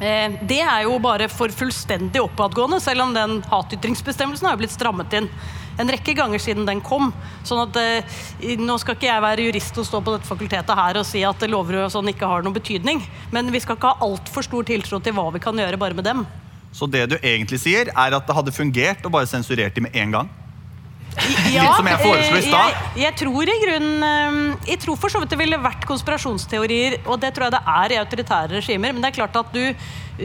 Eh, 0.00 0.40
det 0.48 0.62
er 0.62 0.86
jo 0.86 0.98
bare 1.02 1.28
for 1.32 1.52
fullstendig 1.52 2.22
oppadgående, 2.22 2.80
selv 2.84 3.06
om 3.06 3.14
den 3.16 3.38
hatytringsbestemmelsen 3.50 4.48
har 4.50 4.58
blitt 4.60 4.74
strammet 4.74 5.18
inn 5.20 5.30
en 5.76 5.90
rekke 5.92 6.14
ganger 6.16 6.40
siden 6.40 6.66
den 6.68 6.80
kom. 6.84 7.12
sånn 7.44 7.62
at 7.66 7.78
eh, 7.80 8.56
Nå 8.60 8.78
skal 8.80 8.96
ikke 8.96 9.10
jeg 9.10 9.24
være 9.24 9.46
jurist 9.48 9.78
og 9.80 9.88
stå 9.88 10.00
på 10.04 10.16
dette 10.16 10.28
fakultetet 10.28 10.78
her 10.78 11.00
og 11.00 11.06
si 11.08 11.22
at 11.26 11.46
lover 11.50 11.82
og 11.84 11.92
sånn 11.92 12.10
ikke 12.12 12.28
har 12.30 12.44
noen 12.44 12.56
betydning, 12.56 13.04
men 13.34 13.52
vi 13.52 13.62
skal 13.64 13.78
ikke 13.78 13.92
ha 13.92 14.08
altfor 14.08 14.46
stor 14.46 14.66
tiltro 14.68 15.00
til 15.00 15.16
hva 15.16 15.28
vi 15.34 15.42
kan 15.42 15.56
gjøre 15.58 15.80
bare 15.80 15.96
med 15.98 16.08
dem. 16.08 16.24
Så 16.76 16.88
det 16.90 17.06
du 17.08 17.16
egentlig 17.22 17.60
sier, 17.62 17.88
er 17.88 18.16
at 18.16 18.26
det 18.28 18.36
hadde 18.36 18.52
fungert 18.52 19.04
å 19.06 19.12
bare 19.12 19.28
sensurere 19.28 19.72
dem 19.72 19.86
med 19.88 19.96
en 19.96 20.18
gang? 20.18 20.34
Ja, 21.52 21.68
som 21.76 21.88
jeg 21.90 22.00
foreslo 22.02 22.38
i 22.38 22.44
stad? 22.44 22.74
Jeg, 22.74 23.02
jeg, 23.04 23.16
tror 23.22 23.50
i 23.50 23.56
grunnen 23.62 24.06
eh, 24.06 24.68
Jeg 24.72 24.80
tror 24.84 24.98
for 25.00 25.12
så 25.12 25.22
vidt 25.22 25.32
det 25.34 25.40
ville 25.40 25.58
vært 25.60 25.86
konspirasjonsteorier, 25.88 27.00
og 27.06 27.20
det 27.22 27.32
tror 27.36 27.48
jeg 27.48 27.56
det 27.56 27.62
er 27.76 27.94
i 27.94 28.00
autoritære 28.02 28.60
regimer, 28.60 28.94
men 28.94 29.04
det 29.04 29.12
er 29.12 29.18
klart 29.18 29.40
at 29.40 29.52
du, 29.54 29.64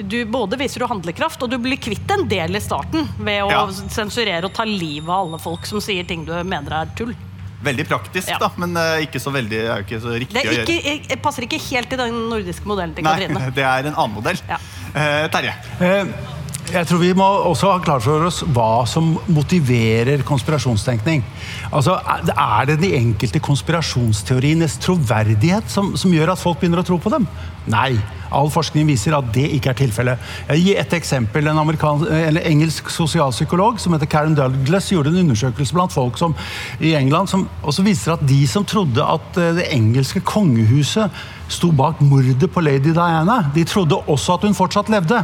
du 0.01 0.19
både 0.31 0.59
viser 0.61 0.83
du 0.83 0.89
handlekraft, 0.91 1.41
og 1.43 1.51
du 1.51 1.57
blir 1.61 1.79
kvitt 1.81 2.13
en 2.13 2.27
del 2.29 2.57
i 2.57 2.63
starten 2.63 3.09
ved 3.19 3.43
å 3.45 3.51
ja. 3.51 3.65
sensurere 3.93 4.47
og 4.47 4.55
ta 4.55 4.67
livet 4.67 5.09
av 5.09 5.25
alle 5.25 5.41
folk 5.41 5.67
som 5.69 5.83
sier 5.83 6.07
ting 6.07 6.25
du 6.27 6.33
mener 6.43 6.81
er 6.83 6.95
tull. 6.97 7.13
Veldig 7.61 7.85
praktisk, 7.85 8.29
ja. 8.31 8.39
da, 8.41 8.49
men 8.57 8.73
uh, 8.73 8.97
ikke 9.05 9.21
så 9.21 9.33
veldig 9.33 9.57
er 9.61 9.83
ikke 9.83 9.99
så 10.01 10.15
riktig 10.15 10.33
ikke, 10.33 10.49
å 10.49 10.55
gjøre. 10.55 10.77
Jeg, 10.81 11.01
jeg 11.11 11.19
passer 11.21 11.45
ikke 11.45 11.59
helt 11.67 11.93
i 11.93 11.99
den 11.99 12.21
nordiske 12.31 12.65
modellen 12.69 12.95
til 12.97 13.05
Katrine. 13.05 13.37
Nei, 13.37 13.51
det 13.59 13.65
er 13.69 13.89
en 13.91 13.97
annen 13.97 14.15
modell. 14.17 14.41
Ja. 14.49 14.57
Uh, 14.95 15.27
Terje? 15.33 15.53
Uh, 15.77 16.39
jeg 16.71 16.87
tror 16.87 17.01
vi 17.01 17.11
må 17.17 17.25
også 17.49 17.73
ha 17.73 17.81
klart 17.83 18.03
for 18.05 18.23
oss 18.27 18.41
hva 18.55 18.83
som 18.89 19.11
motiverer 19.31 20.23
konspirasjonstenkning. 20.27 21.23
Altså, 21.71 21.97
Er 22.31 22.65
det 22.65 22.79
de 22.81 22.93
enkelte 22.95 23.39
konspirasjonsteorienes 23.43 24.77
troverdighet 24.81 25.69
som, 25.69 25.95
som, 25.97 26.11
gjør 26.13 26.33
at 26.33 26.41
folk 26.41 26.59
begynner 26.59 26.81
å 26.81 26.87
tro 26.87 26.97
på 27.01 27.11
dem? 27.11 27.27
Nei. 27.71 27.99
All 28.31 28.47
forskning 28.47 28.87
viser 28.87 29.17
at 29.17 29.27
det 29.35 29.49
ikke 29.57 29.73
er 29.73 29.79
tilfellet. 29.81 30.29
Jeg 30.47 30.63
gir 30.63 30.79
et 30.79 30.93
eksempel. 30.95 31.49
En, 31.51 31.59
en 31.59 32.39
engelsk 32.39 32.89
sosialpsykolog 32.89 33.79
som 33.81 33.93
heter 33.95 34.07
Karen 34.07 34.37
Douglas 34.37 34.87
gjorde 34.93 35.11
en 35.11 35.25
undersøkelse 35.25 35.75
blant 35.75 35.91
folk 35.91 36.19
som, 36.21 36.35
i 36.79 36.95
England 36.95 37.27
som 37.27 37.47
også 37.61 37.83
viser 37.83 38.15
at 38.15 38.23
de 38.27 38.39
som 38.47 38.63
trodde 38.65 39.03
at 39.03 39.39
eh, 39.41 39.51
det 39.59 39.67
engelske 39.75 40.23
kongehuset 40.23 41.11
sto 41.51 41.73
bak 41.75 41.99
mordet 41.99 42.47
på 42.51 42.63
lady 42.63 42.93
Diana, 42.95 43.41
de 43.51 43.65
trodde 43.67 43.99
også 44.07 44.37
at 44.37 44.47
hun 44.47 44.55
fortsatt 44.55 44.91
levde. 44.91 45.19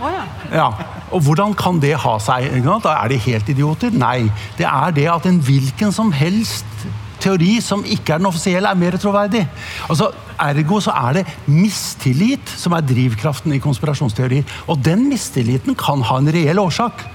Ja. 0.00 0.26
ja. 0.52 0.68
Og 1.14 1.24
hvordan 1.24 1.54
kan 1.56 1.80
det 1.80 1.94
ha 2.02 2.16
seg? 2.22 2.52
Da 2.84 2.94
er 2.98 3.10
de 3.12 3.18
helt 3.28 3.48
idioter? 3.52 3.94
Nei. 3.94 4.28
Det 4.58 4.66
er 4.68 4.94
det 4.96 5.08
at 5.12 5.26
en 5.28 5.40
hvilken 5.42 5.94
som 5.94 6.12
helst 6.12 6.86
teori 7.22 7.56
som 7.64 7.84
ikke 7.84 8.14
er 8.14 8.20
den 8.20 8.28
offisielle, 8.28 8.70
er 8.70 8.78
mer 8.78 8.96
troverdig. 9.00 9.46
Altså, 9.88 10.10
Ergo 10.42 10.80
så 10.84 10.92
er 11.08 11.20
det 11.20 11.26
mistillit 11.48 12.52
som 12.60 12.76
er 12.76 12.84
drivkraften 12.86 13.54
i 13.56 13.62
konspirasjonsteorier. 13.62 14.44
Og 14.68 14.80
den 14.84 15.08
mistilliten 15.10 15.76
kan 15.78 16.04
ha 16.06 16.20
en 16.20 16.32
reell 16.32 16.60
årsak 16.62 17.06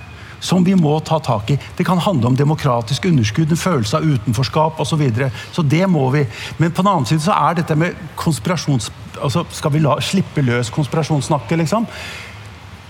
som 0.41 0.65
vi 0.65 0.73
må 0.73 0.95
ta 1.05 1.19
tak 1.21 1.51
i. 1.53 1.57
Det 1.77 1.85
kan 1.85 2.01
handle 2.01 2.31
om 2.31 2.37
demokratisk 2.37 3.05
underskudd, 3.05 3.51
en 3.53 3.61
følelse 3.61 3.99
av 3.99 4.07
utenforskap 4.09 4.79
osv. 4.81 4.89
Så, 4.89 4.97
videre. 4.97 5.29
så 5.53 5.61
det 5.61 5.85
må 5.89 6.09
vi. 6.15 6.25
Men 6.57 6.73
på 6.73 6.81
den 6.81 6.91
annen 6.91 7.05
side 7.05 7.21
så 7.23 7.37
er 7.37 7.61
dette 7.61 7.77
med 7.77 8.09
konspirasjons... 8.19 8.89
Altså, 9.21 9.43
skal 9.53 9.73
vi 9.75 9.83
la, 9.83 9.99
slippe 10.01 10.41
løs 10.41 10.71
konspirasjonssnakket, 10.73 11.59
liksom? 11.61 11.85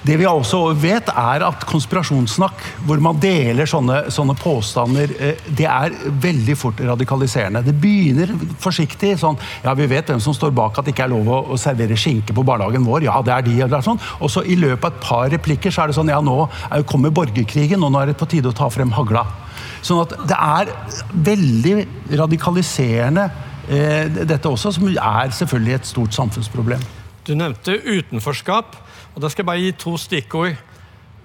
Det 0.01 0.15
vi 0.17 0.25
også 0.25 0.59
vet, 0.81 1.11
er 1.13 1.43
at 1.45 1.65
konspirasjonssnakk, 1.69 2.63
hvor 2.87 3.01
man 3.05 3.19
deler 3.21 3.69
sånne, 3.69 4.07
sånne, 4.09 4.33
påstander, 4.41 5.13
eh, 5.21 5.43
det 5.45 5.67
er 5.69 5.93
veldig 6.23 6.55
fort 6.57 6.81
radikaliserende. 6.81 7.61
Det 7.67 7.75
begynner 7.77 8.33
forsiktig 8.61 9.13
sånn 9.21 9.37
Ja, 9.61 9.75
vi 9.77 9.85
vet 9.91 10.09
hvem 10.09 10.21
som 10.23 10.33
står 10.33 10.55
bak 10.57 10.79
at 10.79 10.87
det 10.87 10.95
ikke 10.95 11.05
er 11.05 11.13
lov 11.13 11.29
å, 11.29 11.39
å 11.53 11.59
servere 11.59 11.97
skinke 11.99 12.33
på 12.33 12.45
barnehagen 12.47 12.87
vår. 12.87 13.05
Ja, 13.05 13.19
det 13.21 13.35
er 13.35 13.45
de, 13.45 13.55
eller 13.61 13.85
sånn. 13.85 14.01
Og 14.19 14.33
så 14.33 14.41
i 14.41 14.57
løpet 14.57 14.87
av 14.87 14.95
et 14.95 15.05
par 15.05 15.29
replikker 15.35 15.73
så 15.73 15.83
er 15.83 15.91
det 15.91 15.99
sånn 15.99 16.09
Ja, 16.09 16.17
nå 16.25 16.49
kommer 16.89 17.13
borgerkrigen, 17.13 17.85
og 17.85 17.93
nå 17.93 18.01
er 18.01 18.09
det 18.09 18.17
på 18.17 18.29
tide 18.31 18.49
å 18.49 18.57
ta 18.57 18.71
frem 18.73 18.89
hagla. 18.97 19.27
Sånn 19.85 20.01
at 20.01 20.17
det 20.29 20.37
er 20.37 20.73
veldig 21.29 21.75
radikaliserende, 22.17 23.29
eh, 23.69 24.09
dette 24.09 24.49
også, 24.49 24.73
som 24.73 24.89
er 24.89 25.29
selvfølgelig 25.29 25.77
et 25.77 25.93
stort 25.93 26.17
samfunnsproblem. 26.17 26.81
Du 27.25 27.35
nevnte 27.37 27.77
utenforskap. 27.77 28.81
Og 29.15 29.21
Da 29.21 29.29
skal 29.29 29.43
jeg 29.43 29.49
bare 29.49 29.63
gi 29.63 29.71
to 29.71 29.97
stikkord 29.97 30.55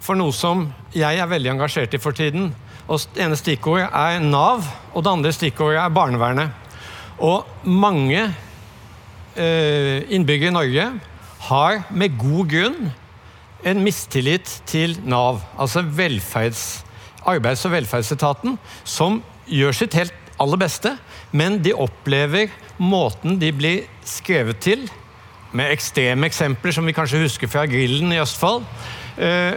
for 0.03 0.19
noe 0.19 0.35
som 0.35 0.67
jeg 0.95 1.19
er 1.19 1.31
veldig 1.31 1.55
engasjert 1.55 1.95
i 1.95 2.03
for 2.03 2.17
tiden. 2.17 2.55
Og 2.89 3.01
Det 3.15 3.23
ene 3.23 3.39
stikkordet 3.39 3.89
er 3.93 4.21
Nav, 4.21 4.67
og 4.95 5.05
det 5.05 5.13
andre 5.13 5.33
stikkordet 5.33 5.81
er 5.83 5.95
barnevernet. 5.95 6.51
Og 7.19 7.47
mange 7.65 8.35
eh, 9.37 10.05
innbyggere 10.13 10.53
i 10.53 10.57
Norge 10.57 10.87
har 11.49 11.83
med 11.91 12.19
god 12.19 12.51
grunn 12.51 12.93
en 13.67 13.83
mistillit 13.83 14.61
til 14.67 14.99
Nav, 15.05 15.41
altså 15.59 15.83
velferds, 15.83 16.85
arbeids- 17.27 17.65
og 17.67 17.73
velferdsetaten, 17.73 18.59
som 18.85 19.23
gjør 19.47 19.75
sitt 19.75 19.97
helt 19.99 20.15
aller 20.39 20.61
beste, 20.61 20.93
men 21.33 21.59
de 21.65 21.73
opplever 21.75 22.53
måten 22.79 23.41
de 23.41 23.51
blir 23.57 23.87
skrevet 24.07 24.61
til, 24.63 24.87
med 25.57 25.73
ekstreme 25.75 26.29
eksempler 26.29 26.75
som 26.75 26.87
vi 26.87 26.95
kanskje 26.97 27.23
husker 27.25 27.51
fra 27.51 27.65
Grillen 27.71 28.13
i 28.15 28.21
Østfold. 28.23 28.67
Eh, 29.17 29.57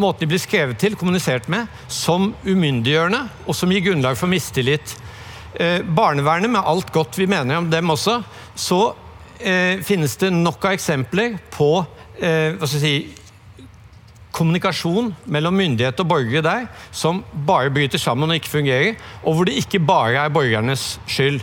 måten 0.00 0.24
de 0.24 0.30
blir 0.32 0.42
skrevet 0.42 0.78
til, 0.80 0.96
kommunisert 0.96 1.48
med, 1.52 1.70
som 1.88 2.32
umyndiggjørende, 2.46 3.26
og 3.46 3.56
som 3.56 3.72
gir 3.72 3.84
grunnlag 3.88 4.18
for 4.18 4.30
mistillit. 4.32 4.94
Eh, 5.54 5.80
barnevernet, 5.84 6.50
med 6.50 6.64
alt 6.64 6.92
godt 6.92 7.18
vi 7.20 7.28
mener 7.28 7.60
om 7.60 7.70
dem 7.70 7.90
også, 7.92 8.20
så 8.54 8.82
eh, 9.40 9.82
finnes 9.84 10.16
det 10.20 10.32
nok 10.32 10.64
av 10.64 10.78
eksempler 10.78 11.36
på 11.52 11.74
eh, 12.22 12.54
hva 12.56 12.68
skal 12.68 12.84
si, 12.86 12.94
kommunikasjon 14.32 15.10
mellom 15.28 15.58
myndighet 15.60 15.98
og 16.00 16.08
borgere 16.08 16.40
der 16.46 16.62
som 16.88 17.20
bare 17.46 17.72
bryter 17.74 18.00
sammen 18.00 18.30
og 18.30 18.38
ikke 18.38 18.54
fungerer, 18.54 18.94
og 19.22 19.36
hvor 19.36 19.48
det 19.48 19.58
ikke 19.60 19.82
bare 19.84 20.24
er 20.24 20.32
borgernes 20.32 20.94
skyld. 21.04 21.42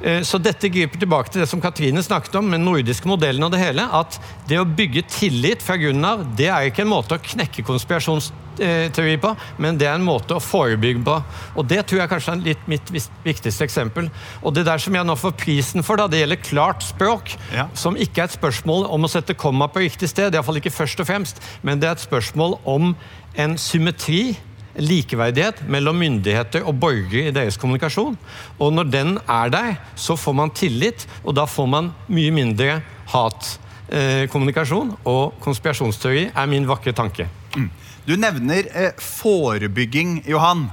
Eh, 0.00 0.22
så 0.22 0.40
dette 0.40 0.70
griper 0.72 1.00
tilbake 1.00 1.32
til 1.32 1.42
det 1.42 1.48
som 1.50 1.60
Katrine 1.62 2.02
snakket 2.04 2.38
om, 2.40 2.48
med 2.48 2.60
den 2.60 2.68
nordiske 2.68 3.08
modellen 3.08 3.44
og 3.44 3.52
det 3.52 3.62
hele. 3.62 3.84
At 3.84 4.18
det 4.48 4.60
å 4.60 4.68
bygge 4.68 5.04
tillit 5.12 5.64
fra 5.64 5.76
grunnen 5.80 6.06
av, 6.06 6.24
det 6.36 6.48
er 6.48 6.70
ikke 6.70 6.86
en 6.86 6.92
måte 6.92 7.16
å 7.16 7.24
knekke 7.24 7.64
konspirasjonsteori 7.68 9.18
på, 9.20 9.34
men 9.60 9.78
det 9.80 9.88
er 9.90 9.98
en 9.98 10.06
måte 10.06 10.36
å 10.36 10.42
forebygge 10.42 11.04
på. 11.06 11.18
Og 11.60 11.68
det 11.68 11.82
tror 11.88 12.02
jeg 12.02 12.12
kanskje 12.14 12.36
er 12.36 12.44
litt 12.48 12.66
mitt 12.70 12.92
viktigste 13.26 13.66
eksempel. 13.68 14.10
Og 14.40 14.56
det 14.56 14.66
der 14.68 14.80
som 14.82 14.96
jeg 14.96 15.06
nå 15.06 15.16
får 15.20 15.36
prisen 15.40 15.86
for, 15.86 16.00
da, 16.00 16.08
det 16.10 16.22
gjelder 16.22 16.44
klart 16.48 16.84
språk, 16.86 17.36
ja. 17.54 17.68
som 17.76 17.98
ikke 17.98 18.24
er 18.24 18.30
et 18.30 18.38
spørsmål 18.38 18.88
om 18.90 19.04
å 19.04 19.12
sette 19.12 19.36
komma 19.38 19.68
på 19.70 19.84
riktig 19.84 20.10
sted, 20.12 20.34
iallfall 20.34 20.62
ikke 20.62 20.74
først 20.74 21.04
og 21.04 21.10
fremst, 21.12 21.42
men 21.66 21.80
det 21.80 21.90
er 21.90 21.98
et 21.98 22.08
spørsmål 22.08 22.60
om 22.68 22.94
en 23.38 23.58
symmetri 23.60 24.32
likeverdighet 24.78 25.64
mellom 25.70 25.98
myndigheter 25.98 26.64
og 26.66 26.78
borgere 26.82 27.30
i 27.30 27.34
deres 27.34 27.58
kommunikasjon. 27.60 28.18
Og 28.58 28.72
når 28.74 28.90
den 28.92 29.18
er 29.26 29.52
der, 29.52 29.76
så 29.96 30.16
får 30.18 30.36
man 30.36 30.54
tillit, 30.54 31.06
og 31.24 31.36
da 31.38 31.46
får 31.50 31.68
man 31.70 31.92
mye 32.08 32.34
mindre 32.34 32.80
hatkommunikasjon. 33.10 34.94
Eh, 34.94 35.06
og 35.10 35.38
konspirasjonsteori 35.42 36.30
er 36.30 36.50
min 36.50 36.68
vakre 36.68 36.94
tanke. 36.96 37.28
Mm. 37.56 37.70
Du 38.06 38.16
nevner 38.16 38.68
eh, 38.74 38.92
forebygging, 38.96 40.20
Johan. 40.30 40.68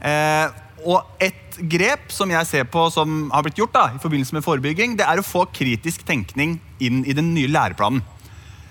Eh, 0.00 0.62
og 0.86 1.22
et 1.22 1.56
grep 1.72 2.12
som 2.12 2.30
jeg 2.30 2.46
ser 2.48 2.66
på 2.70 2.84
som 2.92 3.30
har 3.32 3.44
blitt 3.46 3.58
gjort 3.58 3.74
da, 3.74 3.86
i 3.94 4.02
forbindelse 4.02 4.36
med 4.36 4.44
forebygging, 4.44 4.96
det 4.98 5.06
er 5.08 5.20
å 5.20 5.26
få 5.26 5.46
kritisk 5.54 6.04
tenkning 6.06 6.58
inn 6.84 7.02
i 7.08 7.16
den 7.16 7.32
nye 7.34 7.50
læreplanen. 7.50 8.04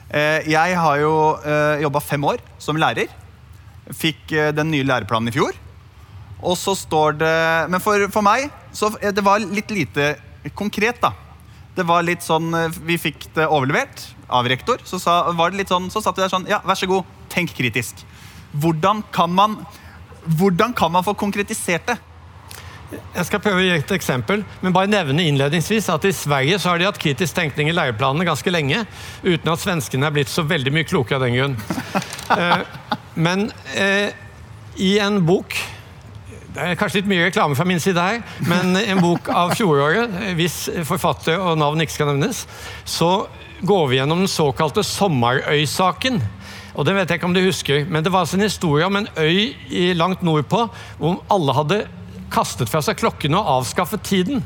Eh, 0.10 0.46
jeg 0.52 0.78
har 0.78 1.00
jo 1.02 1.14
eh, 1.42 1.82
jobba 1.84 2.02
fem 2.04 2.28
år 2.30 2.44
som 2.62 2.78
lærer. 2.80 3.10
Fikk 3.94 4.32
eh, 4.34 4.52
den 4.56 4.72
nye 4.74 4.86
læreplanen 4.88 5.30
i 5.30 5.36
fjor. 5.36 5.58
Og 6.46 6.58
så 6.60 6.76
står 6.78 7.16
det 7.22 7.36
Men 7.72 7.82
for, 7.82 8.08
for 8.14 8.26
meg 8.26 8.50
så 8.76 8.92
eh, 9.00 9.14
det 9.16 9.24
var 9.26 9.44
litt 9.44 9.72
lite 9.74 10.16
konkret, 10.58 11.00
da. 11.02 11.14
Det 11.76 11.86
var 11.88 12.06
litt 12.06 12.24
sånn 12.26 12.54
eh, 12.54 12.82
Vi 12.88 13.00
fikk 13.02 13.30
det 13.38 13.48
overlevert 13.48 14.08
av 14.28 14.48
rektor. 14.50 14.82
Så, 14.88 15.00
sa, 15.02 15.22
var 15.38 15.54
det 15.54 15.64
litt 15.64 15.74
sånn, 15.74 15.92
så 15.94 16.02
satt 16.04 16.18
vi 16.18 16.26
der 16.26 16.34
sånn 16.34 16.50
Ja, 16.50 16.62
vær 16.66 16.80
så 16.80 16.90
god, 16.90 17.08
tenk 17.32 17.54
kritisk. 17.58 18.04
Hvordan 18.56 19.04
kan 19.14 19.34
man, 19.36 19.60
hvordan 20.26 20.74
kan 20.74 20.94
man 20.94 21.06
få 21.06 21.16
konkretisert 21.20 21.90
det? 21.92 22.00
Jeg 23.16 23.26
skal 23.28 23.42
prøve 23.42 23.60
å 23.60 23.64
gi 23.66 23.72
et 23.74 23.92
eksempel, 23.96 24.44
men 24.62 24.74
bare 24.76 24.88
nevne 24.88 25.26
innledningsvis 25.26 25.90
at 25.92 26.06
i 26.08 26.14
Sverige 26.16 26.60
så 26.62 26.72
har 26.72 26.80
de 26.80 26.86
hatt 26.88 27.00
kritisk 27.02 27.36
tenkning 27.36 27.72
i 27.72 27.76
læreplanene 27.76 28.28
ganske 28.28 28.54
lenge, 28.54 28.84
uten 29.26 29.52
at 29.52 29.64
svenskene 29.64 30.08
er 30.08 30.14
blitt 30.16 30.32
så 30.32 30.46
veldig 30.48 30.72
mye 30.76 30.88
klokere 30.88 31.18
av 31.18 31.26
den 31.26 31.36
grunn. 31.36 31.58
Men 33.16 33.50
eh, 33.76 34.12
i 34.76 34.98
en 35.00 35.22
bok 35.26 35.56
det 36.56 36.64
er 36.64 36.78
kanskje 36.80 37.02
litt 37.02 37.10
mye 37.12 37.26
reklame 37.26 37.56
fra 37.60 37.66
min 37.68 37.82
side 37.84 38.00
her, 38.00 38.22
men 38.48 38.78
en 38.80 39.02
bok 39.04 39.28
av 39.28 39.52
fjoråret, 39.60 40.14
hvis 40.38 40.70
forfatter 40.88 41.36
og 41.36 41.58
navn 41.60 41.84
ikke 41.84 41.98
skal 41.98 42.14
nevnes, 42.14 42.46
så 42.88 43.26
går 43.60 43.90
vi 43.92 43.98
gjennom 44.00 44.22
den 44.24 44.32
såkalte 44.32 44.86
Sommerøy-saken. 44.88 46.22
Og 46.76 46.88
det 46.88 46.96
vet 46.96 47.12
jeg 47.12 47.20
ikke 47.20 47.28
om 47.28 47.36
du 47.36 47.44
husker, 47.44 47.84
men 47.92 48.04
det 48.06 48.14
var 48.14 48.24
altså 48.24 48.40
en 48.40 48.48
historie 48.48 48.88
om 48.88 48.96
en 49.02 49.12
øy 49.20 49.52
langt 50.00 50.24
nordpå 50.24 50.66
hvor 51.00 51.20
alle 51.32 51.56
hadde 51.60 51.82
kastet 52.32 52.72
fra 52.72 52.82
seg 52.84 53.00
klokkene 53.00 53.40
og 53.40 53.60
avskaffet 53.60 54.04
tiden. 54.08 54.44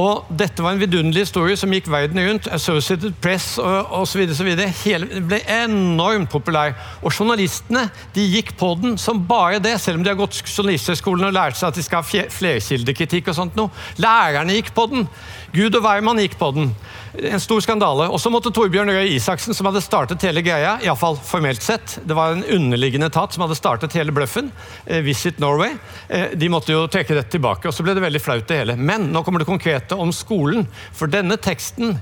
Og 0.00 0.26
dette 0.34 0.62
var 0.62 0.74
en 0.74 0.80
vidunderlig 0.82 1.26
historie 1.26 1.56
som 1.58 1.72
gikk 1.74 1.86
verden 1.92 2.18
rundt. 2.26 2.48
Associated 2.54 3.14
Press 3.22 3.54
osv. 3.60 4.24
Ble 4.34 5.40
enormt 5.56 6.32
populær. 6.32 6.74
Og 7.02 7.14
journalistene 7.14 7.86
de 8.16 8.26
gikk 8.26 8.54
på 8.58 8.72
den 8.80 8.98
som 8.98 9.22
bare 9.28 9.62
det, 9.62 9.76
selv 9.82 10.00
om 10.00 10.06
de 10.06 10.10
har 10.10 10.18
gått 10.18 10.40
journalisthøgskolen 10.42 11.28
og 11.28 11.36
lært 11.36 11.60
seg 11.60 11.70
at 11.70 11.78
de 11.78 11.86
skal 11.86 12.02
ha 12.02 12.26
flerkildekritikk 12.34 13.30
og 13.30 13.38
sånt 13.38 13.58
noe. 13.58 13.70
Lærerne 14.02 14.58
gikk 14.58 14.74
på 14.74 14.88
den. 14.90 15.08
Gud 15.54 15.76
og 15.78 15.84
hvermann 15.84 16.18
gikk 16.18 16.34
på 16.40 16.50
den. 16.56 16.72
En 17.14 17.42
stor 17.42 17.62
skandale. 17.62 18.08
Og 18.10 18.18
så 18.18 18.30
måtte 18.34 18.50
Torbjørn 18.54 18.90
Røe 18.90 19.06
Isaksen, 19.14 19.54
som 19.54 19.68
hadde 19.68 19.84
startet 19.84 20.24
hele 20.26 20.42
greia, 20.42 20.74
iallfall 20.82 21.14
formelt 21.22 21.62
sett, 21.62 22.00
det 22.02 22.16
var 22.18 22.34
en 22.34 22.42
underliggende 22.42 23.06
etat 23.06 23.36
som 23.36 23.44
hadde 23.44 23.58
startet 23.58 23.94
hele 23.94 24.14
bløffen, 24.14 24.50
eh, 24.86 24.98
Visit 25.06 25.38
Norway, 25.38 25.76
eh, 26.08 26.34
de 26.34 26.48
måtte 26.50 26.74
jo 26.74 26.88
trekke 26.90 27.14
dette 27.14 27.30
tilbake. 27.36 27.68
Og 27.68 27.74
så 27.74 27.86
ble 27.86 27.94
det 27.94 28.02
veldig 28.02 28.22
flaut, 28.22 28.46
det 28.48 28.58
hele. 28.58 28.76
Men 28.76 29.12
nå 29.12 29.22
kommer 29.22 29.38
det 29.38 29.46
konkrete 29.46 29.83
om 29.92 30.12
skolen. 30.14 30.64
For 30.96 31.10
denne 31.10 31.36
teksten 31.36 31.98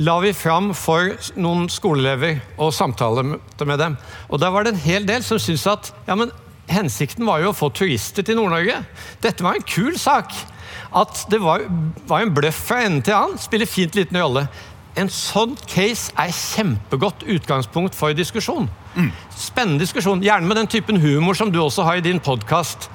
la 0.00 0.16
vi 0.24 0.32
fram 0.36 0.72
for 0.76 1.12
noen 1.36 1.68
skoleelever 1.72 2.40
og 2.56 2.74
samtalte 2.76 3.68
med 3.68 3.80
dem. 3.80 3.96
Og 4.30 4.40
da 4.40 4.50
var 4.52 4.64
det 4.64 4.74
en 4.74 4.84
hel 4.86 5.08
del 5.08 5.24
som 5.24 5.40
syntes 5.40 5.66
at 5.68 5.92
ja, 6.08 6.16
men 6.16 6.32
hensikten 6.70 7.26
var 7.26 7.42
jo 7.42 7.52
å 7.52 7.56
få 7.56 7.70
turister 7.74 8.26
til 8.26 8.38
Nord-Norge. 8.40 8.80
Dette 9.24 9.44
var 9.44 9.58
en 9.58 9.66
kul 9.66 9.98
sak 10.00 10.32
at 10.96 11.26
det 11.30 11.40
var, 11.42 11.64
var 12.08 12.24
en 12.24 12.34
bløff 12.34 12.58
fra 12.68 12.82
ende 12.86 13.04
til 13.06 13.16
annen. 13.16 13.40
Spiller 13.40 13.68
fint 13.68 13.96
liten 13.98 14.18
rolle. 14.20 14.46
En 14.96 15.10
sånn 15.12 15.52
case 15.68 16.12
er 16.16 16.32
kjempegodt 16.32 17.26
utgangspunkt 17.28 17.96
for 17.96 18.16
diskusjon. 18.16 18.68
Mm. 18.96 19.10
Spennende 19.36 19.84
diskusjon. 19.84 20.24
Gjerne 20.24 20.48
med 20.48 20.56
den 20.56 20.70
typen 20.72 21.00
humor 21.02 21.36
som 21.36 21.52
du 21.52 21.60
også 21.60 21.84
har 21.84 22.00
i 22.00 22.04
din 22.04 22.20
podkast. 22.20 22.88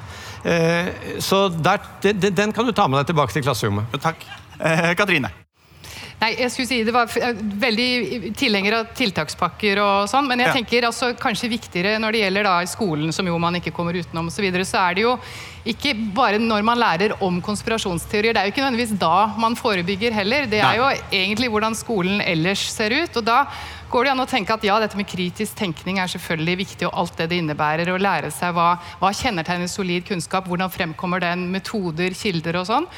Eh, 0.44 1.20
så 1.22 1.48
der, 1.50 1.84
de, 2.02 2.14
de, 2.14 2.32
den 2.34 2.54
kan 2.56 2.66
du 2.66 2.74
ta 2.74 2.88
med 2.90 3.02
deg 3.02 3.12
tilbake 3.12 3.36
til 3.36 3.46
klasserommet. 3.46 4.00
Takk. 4.02 4.26
Eh, 4.60 4.92
Katrine? 4.98 5.30
Nei, 6.22 6.36
jeg 6.38 6.52
skulle 6.54 6.70
si 6.70 6.84
Det 6.86 6.94
var 6.94 7.10
veldig 7.64 8.34
tilhenger 8.38 8.76
av 8.78 8.92
tiltakspakker 8.98 9.80
og 9.82 10.10
sånn, 10.12 10.28
men 10.30 10.44
jeg 10.44 10.52
ja. 10.52 10.58
tenker 10.60 10.86
altså 10.86 11.16
kanskje 11.18 11.50
viktigere 11.50 11.96
når 12.02 12.14
det 12.14 12.22
gjelder 12.22 12.46
da 12.46 12.54
i 12.62 12.70
skolen, 12.70 13.10
som 13.16 13.26
jo 13.26 13.40
man 13.42 13.58
ikke 13.58 13.74
kommer 13.74 13.98
utenom 13.98 14.30
osv., 14.30 14.38
så, 14.38 14.46
videre, 14.46 14.66
så 14.66 14.84
er 14.84 14.98
det 14.98 15.06
jo 15.08 15.16
ikke 15.72 15.94
bare 16.18 16.40
når 16.42 16.64
man 16.66 16.80
lærer 16.82 17.14
om 17.22 17.36
konspirasjonsteorier. 17.46 18.34
Det 18.34 18.42
er 18.42 18.48
jo 18.50 18.54
ikke 18.54 18.64
nødvendigvis 18.64 18.96
da 19.02 19.16
man 19.42 19.58
forebygger 19.58 20.14
heller. 20.16 20.48
Det 20.50 20.62
er 20.66 20.80
jo 20.80 20.88
egentlig 21.14 21.52
hvordan 21.54 21.78
skolen 21.78 22.24
ellers 22.26 22.64
ser 22.74 22.96
ut. 22.96 23.18
og 23.22 23.28
da 23.28 23.44
går 23.92 24.08
det 24.08 24.14
an 24.14 24.24
å 24.24 24.28
tenke 24.30 24.56
at 24.56 24.66
ja, 24.66 24.78
dette 24.82 24.98
med 24.98 25.10
kritisk 25.10 25.58
tenkning 25.60 26.00
er 26.02 26.10
selvfølgelig 26.10 26.58
viktig, 26.64 26.88
og 26.88 27.02
alt 27.02 27.18
det 27.20 27.30
det 27.34 27.42
innebærer, 27.42 27.92
å 27.92 28.00
lære 28.02 28.32
seg 28.34 28.54
hva, 28.56 28.76
hva 29.02 29.12
kjennetegner 29.14 29.70
solid 29.70 30.06
kunnskap, 30.08 30.48
hvordan 30.50 30.72
fremkommer 30.74 31.22
den, 31.22 31.50
metoder, 31.54 32.16
kilder 32.18 32.62
og 32.62 32.70
sånn. 32.70 32.90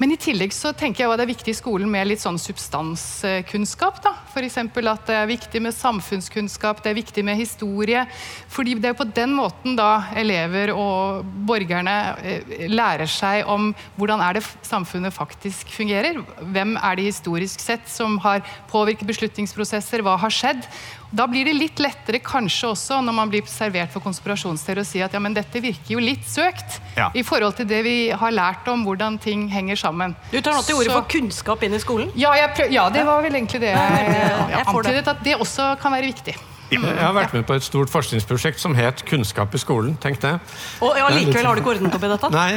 Men 0.00 0.14
i 0.14 0.16
tillegg 0.16 0.54
så 0.56 0.70
tenker 0.72 1.04
jeg 1.04 1.12
at 1.12 1.20
det 1.20 1.24
er 1.26 1.28
viktig 1.34 1.52
i 1.52 1.58
skolen 1.58 1.90
med 1.92 2.06
litt 2.08 2.22
sånn 2.22 2.38
substanskunnskap. 2.40 3.98
da. 4.00 4.14
F.eks. 4.32 4.56
at 4.56 5.02
det 5.10 5.16
er 5.18 5.28
viktig 5.28 5.60
med 5.60 5.76
samfunnskunnskap, 5.76 6.80
det 6.80 6.94
er 6.94 6.96
viktig 6.96 7.24
med 7.28 7.36
historie. 7.36 8.06
fordi 8.48 8.78
det 8.80 8.88
er 8.88 8.96
på 8.96 9.04
den 9.04 9.34
måten 9.36 9.76
da 9.76 10.06
elever 10.16 10.72
og 10.72 11.26
borgerne 11.44 11.96
eh, 12.24 12.64
lærer 12.72 13.04
seg 13.04 13.44
om 13.44 13.74
hvordan 13.98 14.24
er 14.24 14.38
det 14.38 14.44
samfunnet 14.64 15.12
faktisk 15.12 15.68
fungerer. 15.68 16.22
Hvem 16.48 16.78
er 16.80 16.96
det 16.96 17.10
historisk 17.10 17.60
sett 17.60 17.84
som 17.84 18.16
har 18.24 18.40
påvirket 18.72 19.04
beslutningsprosesser, 19.04 20.00
hva 20.00 20.16
har 20.16 20.32
skjedd? 20.32 20.64
Da 21.10 21.24
blir 21.26 21.44
det 21.48 21.56
litt 21.58 21.80
lettere 21.82 22.20
kanskje 22.22 22.68
også 22.70 23.00
når 23.02 23.14
man 23.16 23.30
blir 23.32 23.42
servert 23.50 23.90
for 23.90 24.02
konspirasjonsteori 24.04 24.84
å 24.84 24.86
si 24.86 25.00
at 25.02 25.12
ja, 25.16 25.18
men 25.22 25.34
dette 25.34 25.58
virker 25.62 25.96
jo 25.96 26.02
litt 26.02 26.22
søkt 26.30 26.76
Ja. 26.96 27.08
i 27.14 27.24
forhold 27.26 27.56
til 27.58 27.66
det 27.66 27.80
vi 27.82 27.96
har 28.14 28.30
lært 28.30 28.68
om 28.70 28.84
hvordan 28.86 29.18
ting 29.18 29.48
henger 29.50 29.76
sammen. 29.76 30.14
Du 30.30 30.38
tar 30.40 30.54
nå 30.54 30.62
til 30.62 30.78
orde 30.78 30.94
for 30.94 31.08
kunnskap 31.10 31.62
inn 31.66 31.74
i 31.74 31.80
skolen. 31.82 32.12
ja, 32.14 32.30
jeg 32.38 32.54
prøv, 32.54 32.70
ja, 32.72 32.88
det 32.94 33.02
var 33.06 33.22
vel 33.22 33.34
egentlig 33.34 33.60
det 33.60 33.72
jeg, 33.74 33.90
jeg 33.90 34.14
jeg 34.14 34.48
det. 34.54 34.62
antydet. 34.74 35.08
At 35.08 35.24
det 35.26 35.34
også 35.40 35.76
kan 35.82 35.92
være 35.92 36.12
viktig. 36.12 36.36
Jeg 36.70 37.02
har 37.02 37.14
vært 37.16 37.32
med 37.34 37.42
på 37.48 37.56
et 37.58 37.64
stort 37.66 37.90
forskningsprosjekt 37.90 38.60
som 38.62 38.76
het 38.78 39.02
Kunnskap 39.08 39.54
i 39.54 39.58
skolen. 39.58 39.96
tenk 39.98 40.20
det. 40.22 40.36
Og 40.80 40.94
ja, 40.94 41.08
likevel 41.10 41.44
har 41.48 41.58
du 41.58 41.62
ikke 41.64 41.72
ordnet 41.74 41.96
opp 41.98 42.04
i 42.06 42.10
dette? 42.12 42.30
Nei, 42.30 42.50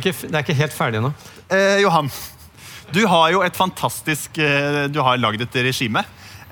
ikke, 0.00 0.10
det 0.26 0.34
er 0.34 0.42
ikke 0.42 0.56
helt 0.58 0.74
ferdig 0.74 0.98
ennå. 0.98 1.12
Eh, 1.54 1.78
Johan, 1.84 2.10
du 2.90 3.06
har 3.06 3.30
jo 3.30 3.44
et 3.46 3.54
fantastisk 3.54 4.38
eh, 4.42 4.88
Du 4.90 4.98
har 5.06 5.16
lagd 5.22 5.46
et 5.46 5.54
regime. 5.62 6.02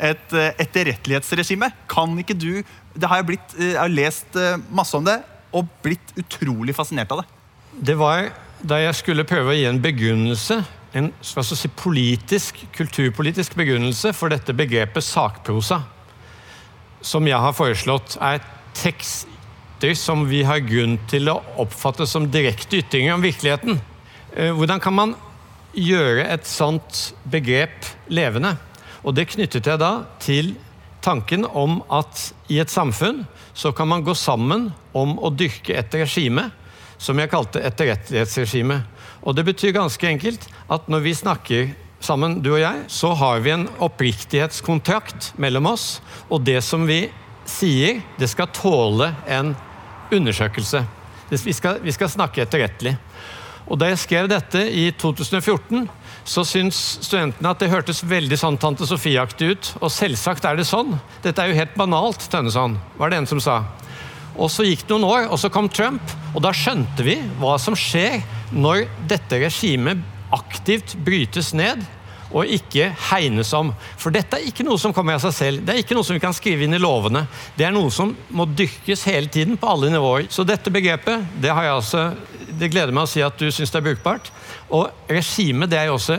Et 0.02 0.34
eh, 0.34 0.54
etterrettelighetsregime. 0.62 1.70
Kan 1.90 2.16
ikke 2.18 2.34
du 2.34 2.62
det 2.92 3.08
har 3.08 3.22
Jeg 3.22 3.28
blitt, 3.30 3.54
eh, 3.58 3.72
jeg 3.72 3.80
har 3.80 3.92
lest 3.92 4.36
eh, 4.36 4.60
masse 4.70 4.96
om 4.96 5.04
det 5.06 5.20
og 5.52 5.68
blitt 5.84 6.14
utrolig 6.16 6.74
fascinert 6.76 7.12
av 7.12 7.22
det. 7.22 7.26
Det 7.92 7.96
var 8.00 8.30
da 8.64 8.78
jeg 8.80 8.94
skulle 8.96 9.26
prøve 9.28 9.52
å 9.52 9.56
gi 9.56 9.66
en 9.68 9.80
begrunnelse, 9.82 10.62
en 10.96 11.10
hva 11.12 11.44
si, 11.44 11.68
politisk, 11.76 12.62
kulturpolitisk 12.76 13.56
begrunnelse 13.58 14.12
for 14.16 14.32
dette 14.32 14.54
begrepet 14.56 15.04
sakprosa, 15.04 15.82
som 17.04 17.28
jeg 17.28 17.40
har 17.40 17.56
foreslått 17.56 18.16
er 18.22 18.40
tekster 18.78 19.96
som 19.98 20.24
vi 20.28 20.44
har 20.46 20.62
grunn 20.64 20.98
til 21.10 21.28
å 21.32 21.40
oppfatte 21.60 22.06
som 22.08 22.30
direkte 22.32 22.80
ytringer 22.80 23.16
om 23.16 23.24
virkeligheten. 23.24 23.80
Hvordan 24.32 24.80
kan 24.80 24.94
man 24.94 25.14
gjøre 25.74 26.28
et 26.30 26.46
sånt 26.48 27.08
begrep 27.28 27.90
levende? 28.08 28.54
Og 29.02 29.16
det 29.16 29.30
knyttet 29.32 29.66
jeg 29.66 29.80
da 29.82 29.92
til 30.22 30.54
tanken 31.02 31.44
om 31.46 31.80
at 31.90 32.28
i 32.52 32.60
et 32.62 32.70
samfunn 32.70 33.24
så 33.54 33.72
kan 33.74 33.90
man 33.90 34.04
gå 34.06 34.14
sammen 34.14 34.70
om 34.94 35.16
å 35.18 35.32
dyrke 35.34 35.74
et 35.78 35.94
regime 35.98 36.48
som 37.02 37.18
jeg 37.18 37.32
kalte 37.32 37.62
etterrettighetsregime. 37.66 38.78
Og 39.26 39.34
det 39.34 39.46
betyr 39.48 39.74
ganske 39.74 40.06
enkelt 40.06 40.46
at 40.70 40.86
når 40.90 41.02
vi 41.06 41.16
snakker 41.18 41.72
sammen, 42.02 42.40
du 42.42 42.52
og 42.54 42.62
jeg, 42.62 42.84
så 42.90 43.12
har 43.18 43.42
vi 43.42 43.54
en 43.54 43.66
oppriktighetskontrakt 43.82 45.32
mellom 45.42 45.70
oss, 45.70 46.00
og 46.30 46.42
det 46.46 46.60
som 46.66 46.86
vi 46.86 47.04
sier, 47.48 48.02
det 48.18 48.30
skal 48.30 48.50
tåle 48.54 49.12
en 49.26 49.54
undersøkelse. 50.12 50.82
Vi 51.32 51.54
skal, 51.54 51.78
vi 51.82 51.94
skal 51.94 52.10
snakke 52.12 52.44
etterrettelig. 52.44 52.96
Og 53.70 53.78
da 53.80 53.88
jeg 53.92 54.02
skrev 54.02 54.28
dette 54.30 54.62
i 54.68 54.88
2014, 54.98 55.86
så 56.24 56.44
syns 56.46 56.78
studentene 57.02 57.50
at 57.50 57.62
det 57.62 57.70
hørtes 57.72 58.02
veldig 58.06 58.38
sånn 58.38 58.58
Tante 58.60 58.86
Sofie-aktig 58.86 59.52
ut. 59.52 59.70
Og 59.82 59.90
selvsagt 59.92 60.46
er 60.48 60.58
det 60.58 60.68
sånn. 60.68 60.94
Dette 61.24 61.42
er 61.42 61.50
jo 61.50 61.58
helt 61.58 61.74
banalt, 61.78 62.28
Tønneson, 62.30 62.78
var 62.98 63.10
det 63.10 63.22
en 63.22 63.30
som 63.30 63.42
sa. 63.42 63.62
Og 64.32 64.48
så 64.52 64.64
gikk 64.64 64.86
det 64.86 64.94
noen 64.94 65.08
år, 65.08 65.26
og 65.28 65.40
så 65.40 65.50
kom 65.52 65.68
Trump, 65.68 66.14
og 66.32 66.40
da 66.44 66.54
skjønte 66.56 67.04
vi 67.04 67.18
hva 67.40 67.58
som 67.60 67.76
skjer 67.76 68.22
når 68.52 68.86
dette 69.10 69.42
regimet 69.42 70.00
aktivt 70.32 70.94
brytes 71.04 71.52
ned 71.56 71.82
og 72.32 72.48
ikke 72.48 72.88
hegnes 73.10 73.50
om. 73.56 73.74
For 74.00 74.14
dette 74.14 74.38
er 74.38 74.48
ikke 74.48 74.64
noe 74.64 74.80
som 74.80 74.94
kommer 74.96 75.16
av 75.16 75.24
seg 75.24 75.34
selv. 75.36 75.64
Det 75.66 75.74
er 75.74 75.82
ikke 75.82 75.96
noe 75.96 76.06
som 76.06 76.16
vi 76.16 76.22
kan 76.22 76.32
skrive 76.36 76.64
inn 76.64 76.76
i 76.76 76.80
lovene. 76.80 77.26
Det 77.58 77.66
er 77.66 77.74
noe 77.74 77.92
som 77.92 78.14
må 78.32 78.46
dyrkes 78.48 79.04
hele 79.08 79.28
tiden 79.32 79.58
på 79.60 79.68
alle 79.68 79.92
nivåer. 79.92 80.30
Så 80.32 80.46
dette 80.48 80.72
begrepet, 80.72 81.26
det 81.40 81.52
altså 81.52 82.12
Det 82.52 82.68
gleder 82.68 82.92
meg 82.92 83.06
å 83.06 83.10
si 83.10 83.22
at 83.24 83.38
du 83.40 83.50
syns 83.50 83.70
det 83.72 83.80
er 83.80 83.86
brukbart. 83.86 84.28
Og 84.72 85.08
regime, 85.10 85.68
det 85.68 85.78
er 85.78 85.90
jo 85.90 85.98
også 85.98 86.18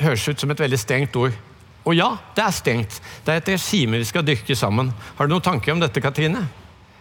høres 0.00 0.28
ut 0.28 0.40
som 0.40 0.52
et 0.52 0.62
veldig 0.62 0.78
strengt 0.80 1.16
ord. 1.20 1.36
Og 1.88 1.96
ja, 1.96 2.12
det 2.36 2.44
er 2.44 2.54
strengt. 2.54 3.00
Det 3.24 3.34
er 3.34 3.42
et 3.42 3.52
regime 3.54 4.00
vi 4.00 4.08
skal 4.08 4.24
dyrke 4.24 4.56
sammen. 4.56 4.92
Har 5.18 5.28
du 5.28 5.34
noen 5.34 5.44
tanker 5.44 5.74
om 5.74 5.80
dette, 5.80 6.02
Katrine? 6.04 6.46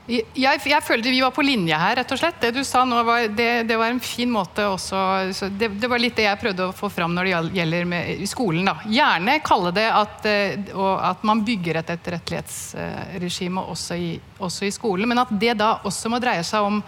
Jeg, 0.10 0.26
jeg 0.34 0.82
følte 0.82 1.12
vi 1.12 1.20
var 1.22 1.34
på 1.36 1.44
linje 1.46 1.78
her, 1.78 2.00
rett 2.00 2.12
og 2.16 2.18
slett. 2.18 2.40
Det 2.42 2.50
du 2.56 2.64
sa 2.66 2.82
nå, 2.88 3.04
var, 3.06 3.28
det, 3.30 3.50
det 3.70 3.76
var 3.78 3.92
en 3.94 4.02
fin 4.02 4.32
måte 4.32 4.66
også 4.66 5.02
så 5.38 5.50
det, 5.54 5.70
det 5.78 5.90
var 5.92 6.02
litt 6.02 6.18
det 6.18 6.26
jeg 6.26 6.40
prøvde 6.42 6.66
å 6.66 6.74
få 6.74 6.90
fram 6.90 7.14
når 7.14 7.28
det 7.28 7.60
gjelder 7.60 7.86
med, 7.92 8.24
skolen. 8.32 8.72
da. 8.72 8.80
Gjerne 8.90 9.38
kalle 9.46 9.74
det 9.76 9.86
at, 9.94 10.26
eh, 10.26 10.74
at 11.12 11.28
man 11.30 11.44
bygger 11.46 11.84
et 11.84 11.94
etterrettelighetsregime 11.94 13.68
også, 13.76 14.00
også 14.40 14.66
i 14.66 14.74
skolen, 14.74 15.12
men 15.12 15.22
at 15.22 15.36
det 15.44 15.54
da 15.62 15.76
også 15.86 16.10
må 16.10 16.22
dreie 16.24 16.48
seg 16.48 16.66
om 16.72 16.82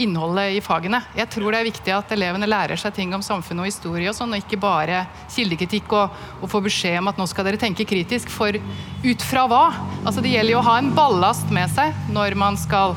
innholdet 0.00 0.56
i 0.56 0.60
fagene. 0.64 1.02
Jeg 1.16 1.28
tror 1.32 1.52
det 1.52 1.60
er 1.60 1.68
viktig 1.68 1.94
at 1.94 2.12
elevene 2.14 2.48
lærer 2.48 2.80
seg 2.80 2.94
ting 2.96 3.12
om 3.14 3.24
samfunn 3.24 3.60
og 3.62 3.68
historie, 3.68 4.08
og 4.08 4.16
sånn, 4.16 4.32
og 4.32 4.40
ikke 4.40 4.60
bare 4.62 5.04
kildekritikk 5.32 5.92
og, 5.98 6.18
og 6.40 6.52
få 6.52 6.62
beskjed 6.64 7.00
om 7.02 7.12
at 7.12 7.20
nå 7.20 7.28
skal 7.30 7.48
dere 7.48 7.60
tenke 7.60 7.86
kritisk. 7.88 8.32
For 8.32 8.56
ut 8.56 9.26
fra 9.26 9.46
hva? 9.50 9.64
Altså 10.02 10.24
Det 10.24 10.32
gjelder 10.32 10.56
jo 10.56 10.62
å 10.62 10.68
ha 10.70 10.78
en 10.80 10.92
ballast 10.96 11.52
med 11.52 11.70
seg 11.74 12.12
når 12.12 12.38
man 12.40 12.58
skal 12.60 12.96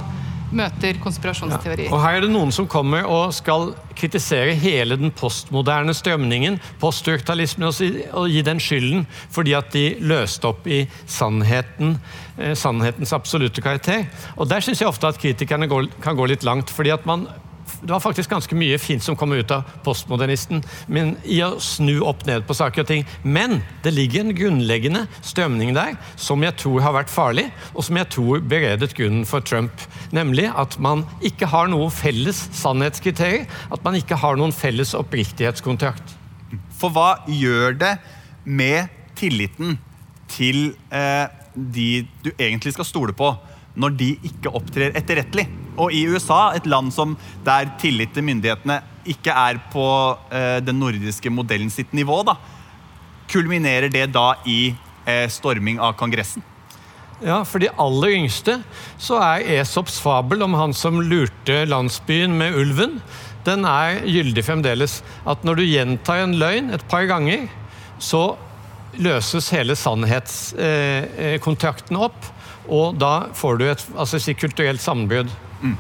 møter 0.55 0.99
konspirasjonsteorier. 1.03 1.91
Og 1.91 1.99
her 2.03 2.19
er 2.19 2.25
det 2.25 2.31
noen 2.31 2.53
som 2.55 2.67
kommer 2.69 3.07
og 3.09 3.33
skal 3.35 3.73
kritisere 3.95 4.55
hele 4.59 4.97
den 4.99 5.13
postmoderne 5.15 5.93
strømningen, 5.95 6.59
poststrukturalismen, 6.81 7.69
og, 8.11 8.29
gi 8.29 8.43
den 8.45 8.61
skylden 8.61 9.05
fordi 9.33 9.55
at 9.57 9.71
de 9.75 9.85
løste 10.03 10.49
opp 10.49 10.67
i 10.67 10.83
sannheten, 11.05 11.97
eh, 12.37 12.53
sannhetens 12.57 13.13
absolutte 13.15 13.63
karakter. 13.63 14.05
Og 14.37 14.49
der 14.49 14.63
syns 14.63 14.81
jeg 14.81 14.91
ofte 14.91 15.07
at 15.07 15.19
kritikerne 15.21 15.69
går, 15.71 15.89
kan 16.01 16.15
gå 16.15 16.25
litt 16.25 16.43
langt. 16.43 16.69
fordi 16.69 16.89
at 16.89 17.05
man 17.05 17.27
det 17.85 17.93
var 17.93 18.01
faktisk 18.01 18.31
ganske 18.33 18.57
mye 18.57 18.77
fint 18.81 19.03
som 19.03 19.17
kom 19.17 19.33
ut 19.35 19.51
av 19.53 19.65
postmodernisten 19.85 20.63
men 20.91 21.13
i 21.23 21.37
å 21.45 21.55
snu 21.61 21.99
opp 22.05 22.25
ned 22.27 22.45
på 22.47 22.55
saker 22.57 22.83
og 22.83 22.89
ting. 22.89 23.05
Men 23.21 23.59
det 23.85 23.93
ligger 23.93 24.23
en 24.25 24.35
grunnleggende 24.37 25.05
strømning 25.21 25.75
der 25.77 25.95
som 26.19 26.43
jeg 26.45 26.57
tror 26.61 26.81
har 26.85 26.95
vært 26.97 27.13
farlig, 27.13 27.47
og 27.73 27.85
som 27.85 27.99
jeg 27.99 28.09
tror 28.15 28.43
beredet 28.49 28.93
grunnen 28.97 29.25
for 29.29 29.45
Trump. 29.45 29.85
Nemlig 30.15 30.49
at 30.55 30.77
man 30.81 31.05
ikke 31.25 31.49
har 31.51 31.69
noe 31.71 31.91
felles 31.93 32.45
sannhetskriterier. 32.57 33.45
At 33.73 33.83
man 33.85 33.97
ikke 33.99 34.17
har 34.19 34.37
noen 34.39 34.55
felles 34.55 34.95
oppriktighetskontrakt. 34.97 36.15
For 36.75 36.93
hva 36.93 37.21
gjør 37.29 37.77
det 37.79 37.95
med 38.45 38.91
tilliten 39.17 39.77
til 40.31 40.73
eh, 40.93 41.27
de 41.55 42.05
du 42.25 42.31
egentlig 42.35 42.73
skal 42.75 42.87
stole 42.87 43.15
på, 43.15 43.31
når 43.75 43.95
de 43.99 44.09
ikke 44.27 44.53
opptrer 44.55 44.95
etterrettelig? 44.97 45.47
Og 45.75 45.91
i 45.91 46.05
USA, 46.07 46.55
et 46.55 46.67
land 46.69 46.93
som 46.95 47.17
der 47.45 47.73
tillit 47.81 48.13
til 48.15 48.25
myndighetene 48.27 48.79
ikke 49.11 49.35
er 49.35 49.59
på 49.73 49.85
eh, 50.33 50.59
den 50.65 50.79
nordiske 50.81 51.31
modellen 51.33 51.71
sitt 51.73 51.91
nivå, 51.93 52.21
da, 52.25 52.37
kulminerer 53.31 53.91
det 53.91 54.07
da 54.15 54.31
i 54.47 54.73
eh, 55.05 55.25
storming 55.31 55.81
av 55.83 55.97
Kongressen? 55.99 56.43
Ja, 57.23 57.43
For 57.47 57.63
de 57.63 57.69
aller 57.79 58.17
yngste 58.17 58.57
så 58.99 59.15
er 59.23 59.45
Esops 59.61 60.01
fabel 60.03 60.43
om 60.43 60.55
han 60.59 60.73
som 60.75 60.97
lurte 60.99 61.61
landsbyen 61.69 62.33
med 62.39 62.57
ulven, 62.59 62.97
den 63.45 63.61
er 63.69 64.01
gyldig 64.09 64.43
fremdeles. 64.47 65.03
At 65.29 65.43
når 65.45 65.55
du 65.59 65.63
gjentar 65.67 66.17
en 66.23 66.33
løgn 66.39 66.73
et 66.75 66.85
par 66.89 67.05
ganger, 67.09 67.41
så 68.01 68.37
løses 68.99 69.49
hele 69.53 69.75
sannhetskontrakten 69.77 71.97
opp. 71.99 72.25
Og 72.69 72.95
da 72.99 73.27
får 73.33 73.59
du 73.59 73.67
et 73.69 73.85
altså, 73.95 74.19
si, 74.19 74.33
kulturelt 74.33 74.81
sammenbrudd. 74.81 75.33
Mm. 75.61 75.75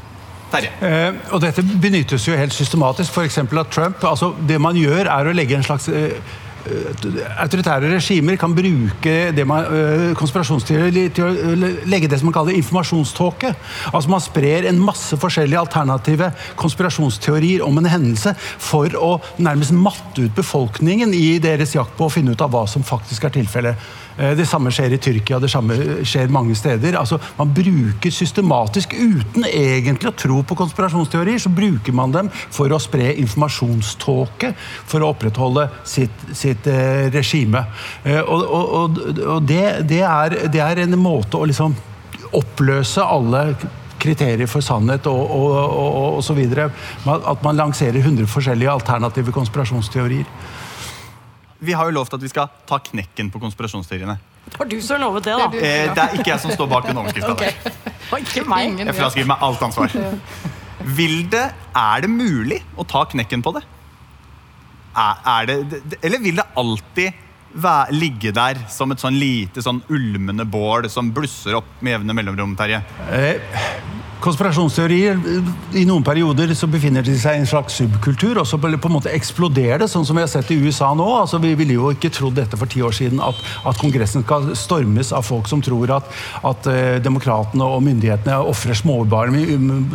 Eh, 0.55 1.11
og 1.33 1.41
dette 1.43 1.63
benyttes 1.81 2.27
jo 2.29 2.37
helt 2.37 2.53
systematisk. 2.55 3.11
F.eks. 3.11 3.37
at 3.43 3.71
Trump 3.73 4.03
altså 4.03 4.33
Det 4.47 4.59
man 4.61 4.77
gjør, 4.77 5.09
er 5.11 5.27
å 5.27 5.35
legge 5.35 5.57
en 5.57 5.65
slags 5.65 5.89
eh, 5.89 6.15
eh, 6.69 7.17
Autoritære 7.41 7.89
regimer 7.91 8.37
kan 8.39 8.53
bruke 8.55 9.15
det 9.35 9.45
man, 9.47 9.65
eh, 9.65 10.13
konspirasjonsteorier 10.15 11.11
til 11.17 11.25
å 11.25 11.33
eh, 11.33 11.81
legge 11.89 12.07
det 12.07 12.21
som 12.21 12.29
man 12.29 12.37
kaller 12.37 12.55
informasjonståke. 12.55 13.51
Altså 13.91 14.13
Man 14.13 14.23
sprer 14.23 14.69
en 14.69 14.79
masse 14.79 15.17
forskjellige 15.19 15.59
alternative 15.65 16.31
konspirasjonsteorier 16.61 17.65
om 17.65 17.81
en 17.81 17.91
hendelse 17.91 18.35
for 18.39 18.95
å 18.95 19.17
nærmest 19.37 19.75
matte 19.75 20.29
ut 20.29 20.39
befolkningen 20.39 21.13
i 21.13 21.37
deres 21.43 21.75
jakt 21.75 21.97
på 21.97 22.07
å 22.07 22.13
finne 22.13 22.37
ut 22.37 22.45
av 22.45 22.53
hva 22.53 22.63
som 22.69 22.85
faktisk 22.85 23.27
er 23.27 23.35
tilfellet. 23.41 23.91
Eh, 24.17 24.31
det 24.37 24.45
samme 24.47 24.71
skjer 24.71 24.95
i 24.95 24.99
Tyrkia, 25.01 25.39
det 25.43 25.49
samme 25.51 25.75
skjer 26.07 26.31
mange 26.31 26.55
steder. 26.55 26.95
Altså, 26.99 27.19
man 27.37 27.51
bruker 27.55 28.13
systematisk, 28.13 28.95
uten 28.95 29.47
egentlig 29.49 30.11
å 30.11 30.15
tro 30.15 30.41
på 30.47 30.57
konspirasjonsteorier, 30.59 31.41
så 31.41 31.51
bruker 31.51 31.95
man 31.95 32.15
dem 32.15 32.31
for 32.33 32.71
å 32.71 32.79
spre 32.81 33.11
informasjonståke 33.19 34.53
for 34.57 35.03
å 35.03 35.11
opprettholde 35.13 35.67
sitt, 35.83 36.27
sitt 36.31 36.67
eh, 36.71 37.07
regime. 37.13 37.65
Eh, 38.03 38.21
og, 38.21 38.45
og, 38.45 39.01
og 39.35 39.47
det, 39.47 39.65
det, 39.89 40.03
er, 40.07 40.39
det, 40.47 40.63
er, 40.63 40.85
en 40.85 40.99
måte 40.99 41.39
å 41.39 41.47
liksom 41.49 41.75
oppløse 42.35 43.03
alle 43.03 43.49
kriterier 43.99 44.47
for 44.47 44.63
sannhet 44.63 45.07
og, 45.09 45.21
og, 45.23 45.53
og, 45.55 45.95
og 46.19 46.23
så 46.23 46.35
videre. 46.37 46.69
At 47.09 47.43
man 47.43 47.57
lanserer 47.57 47.99
100 47.99 48.29
forskjellige 48.31 48.71
alternative 48.71 49.33
konspirasjonsteorier. 49.35 50.29
Vi 51.65 51.75
har 51.75 51.89
jo 51.89 51.95
lovt 51.97 52.15
at 52.17 52.23
vi 52.23 52.31
skal 52.31 52.49
ta 52.69 52.79
knekken 52.83 53.31
på 53.33 53.41
konspirasjonsteoriene. 53.43 54.17
Det 54.45 54.59
var 54.59 54.69
du 54.69 54.77
som 54.85 55.01
lovet 55.01 55.25
det, 55.25 55.35
da. 55.39 55.47
Det 55.51 55.61
er, 55.61 55.87
eh, 55.87 55.93
det 55.95 56.03
er 56.03 56.19
ikke 56.19 56.31
jeg 56.31 56.43
som 56.43 56.53
står 56.53 56.69
bak 56.69 56.85
den 56.85 56.99
overskrifta 57.01 57.33
okay. 57.33 57.53
der. 57.63 58.19
Ikke 58.21 58.45
meg. 58.49 58.77
Jeg 58.83 58.97
fraskriver 58.97 59.31
meg 59.33 59.45
alt 59.47 59.63
ansvar. 59.65 59.95
Vil 60.95 61.23
det, 61.33 61.47
Er 61.75 62.05
det 62.05 62.11
mulig 62.11 62.61
å 62.77 62.85
ta 62.85 63.05
knekken 63.09 63.41
på 63.45 63.55
det? 63.57 63.63
Er, 64.95 65.17
er 65.27 65.49
det 65.49 65.97
eller 66.05 66.21
vil 66.23 66.37
det 66.39 66.45
alltid 66.55 67.23
være, 67.55 67.95
ligge 67.95 68.31
der 68.35 68.61
som 68.71 68.93
et 68.93 69.01
sånn 69.01 69.17
lite 69.19 69.63
sånn 69.63 69.81
ulmende 69.91 70.45
bål 70.47 70.89
som 70.91 71.11
blusser 71.15 71.57
opp 71.57 71.67
med 71.81 71.97
jevne 71.97 72.15
mellomrom, 72.15 72.55
Terje? 72.59 72.81
Eh, 73.09 73.41
konspirasjonsteorier 74.25 75.19
I 75.77 75.85
noen 75.87 76.03
perioder 76.05 76.51
så 76.57 76.67
befinner 76.71 77.05
de 77.05 77.13
seg 77.19 77.37
i 77.37 77.43
en 77.43 77.49
slags 77.49 77.77
subkultur, 77.79 78.39
og 78.41 78.47
så 78.49 78.59
på 78.59 78.69
en 78.71 78.95
måte 78.95 79.13
eksploderer 79.13 79.83
det, 79.83 79.89
sånn 79.91 80.05
som 80.07 80.17
vi 80.17 80.23
har 80.23 80.31
sett 80.31 80.51
i 80.53 80.57
USA 80.61 80.91
nå. 80.97 81.05
Altså, 81.19 81.39
vi 81.43 81.53
ville 81.57 81.77
jo 81.77 81.91
ikke 81.93 82.11
trodd 82.13 82.37
dette 82.39 82.57
for 82.59 82.71
ti 82.71 82.81
år 82.85 82.95
siden, 82.95 83.21
at, 83.23 83.39
at 83.67 83.79
Kongressen 83.81 84.25
skal 84.25 84.51
stormes 84.57 85.11
av 85.15 85.25
folk 85.27 85.49
som 85.51 85.63
tror 85.65 85.93
at, 85.97 86.09
at 86.47 86.69
uh, 86.69 86.77
demokratene 87.03 87.65
og 87.65 87.83
myndighetene 87.85 88.39
ofrer 88.51 88.77
småbarn, 88.77 89.37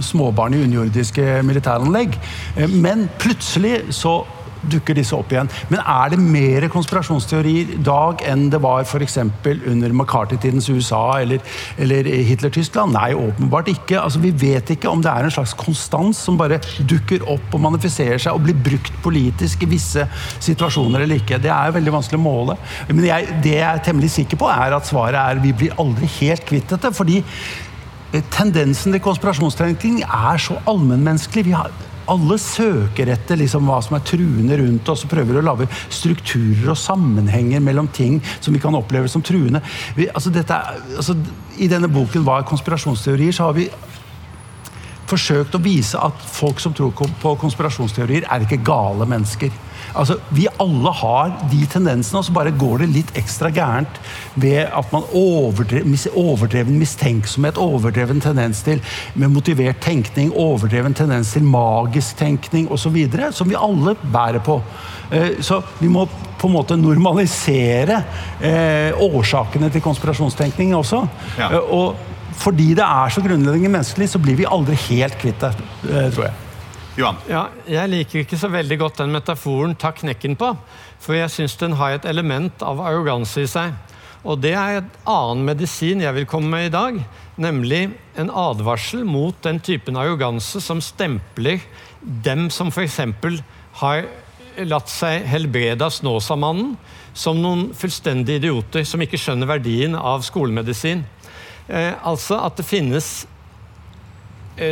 småbarn 0.05 0.59
i 0.59 0.65
underjordiske 0.67 1.41
militæranlegg. 1.47 2.19
Uh, 2.59 2.67
men 2.71 3.09
plutselig 3.23 3.81
så 3.97 4.21
dukker 4.63 4.97
disse 4.99 5.17
opp 5.17 5.33
igjen. 5.33 5.51
Men 5.71 5.83
er 5.83 6.13
det 6.13 6.21
mer 6.21 6.67
konspirasjonsteorier 6.73 7.75
i 7.77 7.81
dag 7.87 8.25
enn 8.29 8.49
det 8.53 8.61
var 8.63 8.85
f.eks. 8.85 9.19
under 9.21 9.95
McCarthy-tidens 9.95 10.69
USA 10.71 11.21
eller, 11.21 11.41
eller 11.81 12.09
Hitler-Tyskland? 12.29 12.95
Nei, 12.97 13.13
åpenbart 13.17 13.71
ikke. 13.73 14.01
Altså, 14.01 14.23
vi 14.23 14.33
vet 14.35 14.75
ikke 14.75 14.91
om 14.91 15.03
det 15.05 15.13
er 15.13 15.29
en 15.29 15.35
slags 15.35 15.55
konstans 15.59 16.21
som 16.21 16.39
bare 16.41 16.61
dukker 16.81 17.25
opp 17.31 17.57
og 17.57 17.65
manifiserer 17.67 18.21
seg 18.21 18.37
og 18.37 18.45
blir 18.47 18.59
brukt 18.71 18.93
politisk 19.05 19.65
i 19.65 19.71
visse 19.71 20.07
situasjoner 20.43 21.07
eller 21.07 21.23
ikke. 21.23 21.41
Det 21.43 21.53
er 21.55 21.75
veldig 21.77 21.97
vanskelig 21.97 22.21
å 22.21 22.25
måle. 22.25 22.59
Men 22.91 23.07
jeg, 23.09 23.41
det 23.45 23.57
jeg 23.57 23.67
er 23.71 23.83
temmelig 23.85 24.13
sikker 24.15 24.41
på, 24.41 24.51
er 24.51 24.77
at 24.77 24.89
svaret 24.89 25.21
er 25.21 25.43
vi 25.43 25.55
blir 25.57 25.77
aldri 25.81 26.09
helt 26.21 26.47
kvitt 26.49 26.71
dette. 26.71 26.93
fordi 26.95 27.23
tendensen 28.35 28.93
til 28.93 29.03
konspirasjonstenkning 29.05 30.03
er 30.03 30.41
så 30.43 30.59
allmennmenneskelig. 30.69 31.45
Vi 31.47 31.55
har 31.55 31.71
alle 32.11 32.39
søker 32.43 33.13
etter 33.15 33.39
liksom 33.41 33.69
hva 33.69 33.79
som 33.85 33.97
er 33.97 34.05
truende 34.07 34.59
rundt 34.61 34.89
oss, 34.93 35.05
og 35.07 35.13
prøver 35.13 35.39
å 35.39 35.45
lage 35.45 35.69
strukturer 35.93 36.73
og 36.73 36.81
sammenhenger 36.81 37.63
mellom 37.65 37.91
ting 37.95 38.19
som 38.41 38.55
vi 38.55 38.63
kan 38.63 38.77
oppleve 38.79 39.11
som 39.11 39.23
truende. 39.25 39.63
Vi, 39.97 40.09
altså 40.11 40.33
dette, 40.35 40.59
altså, 40.97 41.17
I 41.61 41.71
denne 41.71 41.91
boken 41.91 42.25
Hva 42.27 42.41
er 42.41 42.51
konspirasjonsteorier? 42.51 43.33
så 43.37 43.49
har 43.49 43.57
vi 43.57 43.69
forsøkt 45.11 45.57
å 45.57 45.63
vise 45.63 45.99
at 45.99 46.23
folk 46.31 46.61
som 46.63 46.75
tror 46.77 46.93
på 46.95 47.35
konspirasjonsteorier, 47.43 48.27
er 48.31 48.47
ikke 48.47 48.63
gale 48.67 49.07
mennesker. 49.11 49.51
Altså, 49.95 50.19
Vi 50.31 50.47
alle 50.61 50.93
har 51.01 51.33
de 51.51 51.67
tendensene, 51.67 52.21
og 52.21 52.25
så 52.25 52.35
bare 52.35 52.55
går 52.57 52.85
det 52.85 52.91
litt 52.95 53.13
ekstra 53.19 53.51
gærent 53.55 54.01
ved 54.35 54.67
at 54.67 54.93
man 54.93 55.07
overdreven, 55.17 55.97
overdreven 56.15 56.79
mistenksomhet, 56.79 57.59
overdreven 57.59 58.21
tendens 58.23 58.63
til 58.67 58.83
med 59.15 59.33
motivert 59.35 59.81
tenkning, 59.83 60.33
overdreven 60.37 60.95
tendens 60.95 61.33
til 61.35 61.45
magisk 61.45 62.17
tenkning 62.21 62.71
osv., 62.71 62.99
som 63.33 63.49
vi 63.49 63.59
alle 63.59 63.97
bærer 64.13 64.43
på. 64.45 64.61
Eh, 65.11 65.41
så 65.43 65.61
vi 65.81 65.89
må 65.91 66.07
på 66.41 66.49
en 66.49 66.55
måte 66.55 66.77
normalisere 66.79 68.03
eh, 68.41 68.97
årsakene 68.97 69.71
til 69.73 69.83
konspirasjonstenkning 69.85 70.75
også. 70.77 71.03
Ja. 71.39 71.51
Eh, 71.51 71.75
og 71.75 71.97
fordi 72.41 72.71
det 72.79 72.87
er 72.87 73.11
så 73.13 73.21
grunnleggende 73.25 73.75
menneskelig, 73.75 74.09
så 74.09 74.21
blir 74.23 74.39
vi 74.39 74.49
aldri 74.49 74.79
helt 74.89 75.19
kvitt 75.21 75.43
det, 75.43 75.51
tror 76.15 76.31
jeg. 76.31 76.50
Johan? 77.01 77.21
Ja, 77.31 77.47
jeg 77.69 77.91
liker 77.91 78.23
ikke 78.23 78.39
så 78.41 78.51
veldig 78.53 78.77
godt 78.81 79.01
den 79.01 79.15
metaforen 79.15 79.75
'ta 79.75 79.93
knekken 79.97 80.37
på', 80.37 80.57
for 81.01 81.17
jeg 81.17 81.31
syns 81.31 81.57
den 81.57 81.73
har 81.81 81.97
et 81.97 82.05
element 82.05 82.63
av 82.63 82.81
arroganse 82.81 83.43
i 83.43 83.49
seg. 83.49 83.73
Og 84.25 84.41
det 84.41 84.53
er 84.53 84.81
et 84.81 84.97
annen 85.09 85.47
medisin 85.49 86.03
jeg 86.03 86.15
vil 86.15 86.27
komme 86.29 86.51
med 86.53 86.67
i 86.67 86.75
dag, 86.75 86.99
nemlig 87.41 87.91
en 88.21 88.31
advarsel 88.31 89.05
mot 89.09 89.35
den 89.43 89.61
typen 89.61 89.97
arroganse 89.97 90.61
som 90.61 90.81
stempler 90.81 91.61
dem 92.01 92.51
som 92.51 92.69
f.eks. 92.69 93.01
har 93.81 94.05
latt 94.59 94.89
seg 94.93 95.25
helbrede 95.25 95.87
av 95.87 95.95
Snåsamannen, 95.95 96.77
som 97.15 97.41
noen 97.41 97.71
fullstendige 97.75 98.43
idioter 98.43 98.85
som 98.85 99.01
ikke 99.01 99.19
skjønner 99.19 99.49
verdien 99.49 99.97
av 99.97 100.21
skolemedisin. 100.27 101.07
Eh, 101.69 101.95
altså 102.05 102.43
at 102.45 102.59
det 102.61 102.67
finnes 102.69 103.27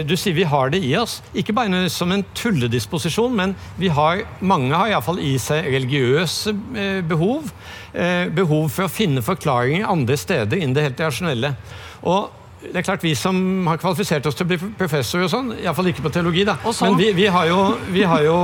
du 0.05 0.17
sier 0.19 0.35
vi 0.37 0.47
har 0.49 0.73
det 0.73 0.81
i 0.85 0.95
oss. 0.99 1.19
Ikke 1.39 1.55
bare 1.57 1.85
som 1.93 2.13
en 2.13 2.25
tulledisposisjon, 2.37 3.35
men 3.37 3.55
vi 3.81 3.89
har, 3.95 4.25
mange 4.41 4.75
har 4.75 4.93
iallfall 4.93 5.21
i 5.23 5.37
seg 5.41 5.69
religiøse 5.71 6.55
eh, 6.77 6.99
behov. 7.07 7.53
Eh, 7.95 8.27
behov 8.35 8.69
for 8.75 8.85
å 8.85 8.93
finne 8.93 9.25
forklaringer 9.25 9.89
andre 9.89 10.19
steder 10.21 10.61
innen 10.61 10.77
det 10.77 10.85
helt 10.91 11.01
rasjonelle. 11.07 11.55
Og 12.03 12.35
det 12.59 12.81
er 12.81 12.83
klart 12.83 13.05
Vi 13.07 13.15
som 13.15 13.67
har 13.71 13.79
kvalifisert 13.79 14.27
oss 14.27 14.35
til 14.35 14.45
å 14.45 14.51
bli 14.51 14.59
professor, 14.79 15.23
og 15.23 15.31
sånn, 15.31 15.53
iallfall 15.63 15.93
ikke 15.93 16.03
på 16.05 16.13
teologi, 16.13 16.43
da. 16.49 16.57
Sånn. 16.67 16.91
men 16.91 16.99
vi, 16.99 17.13
vi, 17.15 17.29
har 17.31 17.47
jo, 17.47 17.61
vi, 17.95 18.03
har 18.03 18.25
jo 18.27 18.39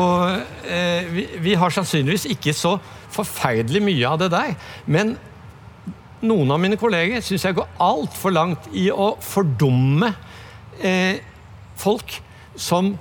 eh, 0.71 1.11
vi, 1.11 1.27
vi, 1.43 1.57
har 1.59 1.75
sannsynligvis 1.75 2.29
ikke 2.31 2.55
så 2.55 2.77
forferdelig 3.15 3.83
mye 3.85 4.13
av 4.15 4.23
det 4.23 4.31
der. 4.33 4.55
Men 4.87 5.17
noen 6.25 6.55
av 6.55 6.63
mine 6.63 6.79
kolleger 6.81 7.21
syns 7.25 7.45
jeg 7.45 7.59
går 7.59 7.75
altfor 7.83 8.33
langt 8.33 8.71
i 8.73 8.87
å 8.91 9.13
fordumme 9.21 10.15
eh, 10.81 11.21
folk 11.77 12.21
som 12.57 12.95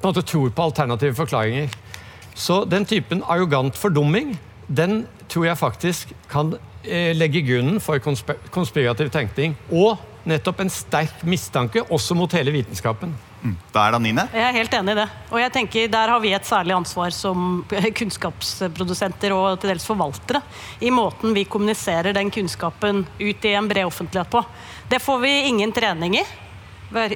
på 0.00 0.08
en 0.08 0.12
måte 0.12 0.26
tror 0.26 0.50
på 0.50 0.62
alternative 0.62 1.14
forklaringer. 1.14 1.70
Så 2.34 2.64
den 2.64 2.84
typen 2.84 3.22
arrogant 3.30 3.76
fordumming 3.78 4.34
den 4.66 5.04
tror 5.28 5.46
jeg 5.48 5.60
faktisk 5.60 6.14
kan 6.30 6.54
eh, 6.82 7.12
legge 7.16 7.44
grunnen 7.44 7.80
for 7.82 8.00
konspir 8.02 8.40
konspirativ 8.54 9.10
tenkning. 9.14 9.56
Og 9.72 10.00
nettopp 10.28 10.62
en 10.64 10.72
sterk 10.72 11.22
mistanke, 11.28 11.84
også 11.92 12.16
mot 12.16 12.32
hele 12.32 12.52
vitenskapen. 12.54 13.12
Mm. 13.44 13.56
Da 13.74 13.82
er 13.84 13.92
det 13.92 14.00
Nine. 14.06 14.24
Jeg 14.32 14.44
er 14.46 14.56
helt 14.56 14.76
enig 14.78 14.94
i 14.94 14.98
det. 15.02 15.08
Og 15.28 15.40
jeg 15.42 15.52
tenker 15.52 15.90
Der 15.92 16.12
har 16.14 16.20
vi 16.22 16.30
et 16.32 16.46
særlig 16.48 16.72
ansvar 16.72 17.12
som 17.12 17.64
kunnskapsprodusenter 17.98 19.34
og 19.36 19.60
til 19.60 19.74
dels 19.74 19.84
forvaltere. 19.84 20.40
I 20.80 20.92
måten 20.94 21.36
vi 21.36 21.44
kommuniserer 21.44 22.16
den 22.16 22.32
kunnskapen 22.32 23.04
ut 23.20 23.44
i 23.44 23.52
en 23.52 23.68
bred 23.68 23.84
offentlighet 23.84 24.32
på. 24.32 24.44
Det 24.88 25.02
får 25.02 25.20
vi 25.20 25.34
ingen 25.50 25.72
trening 25.72 26.16
i 26.20 26.24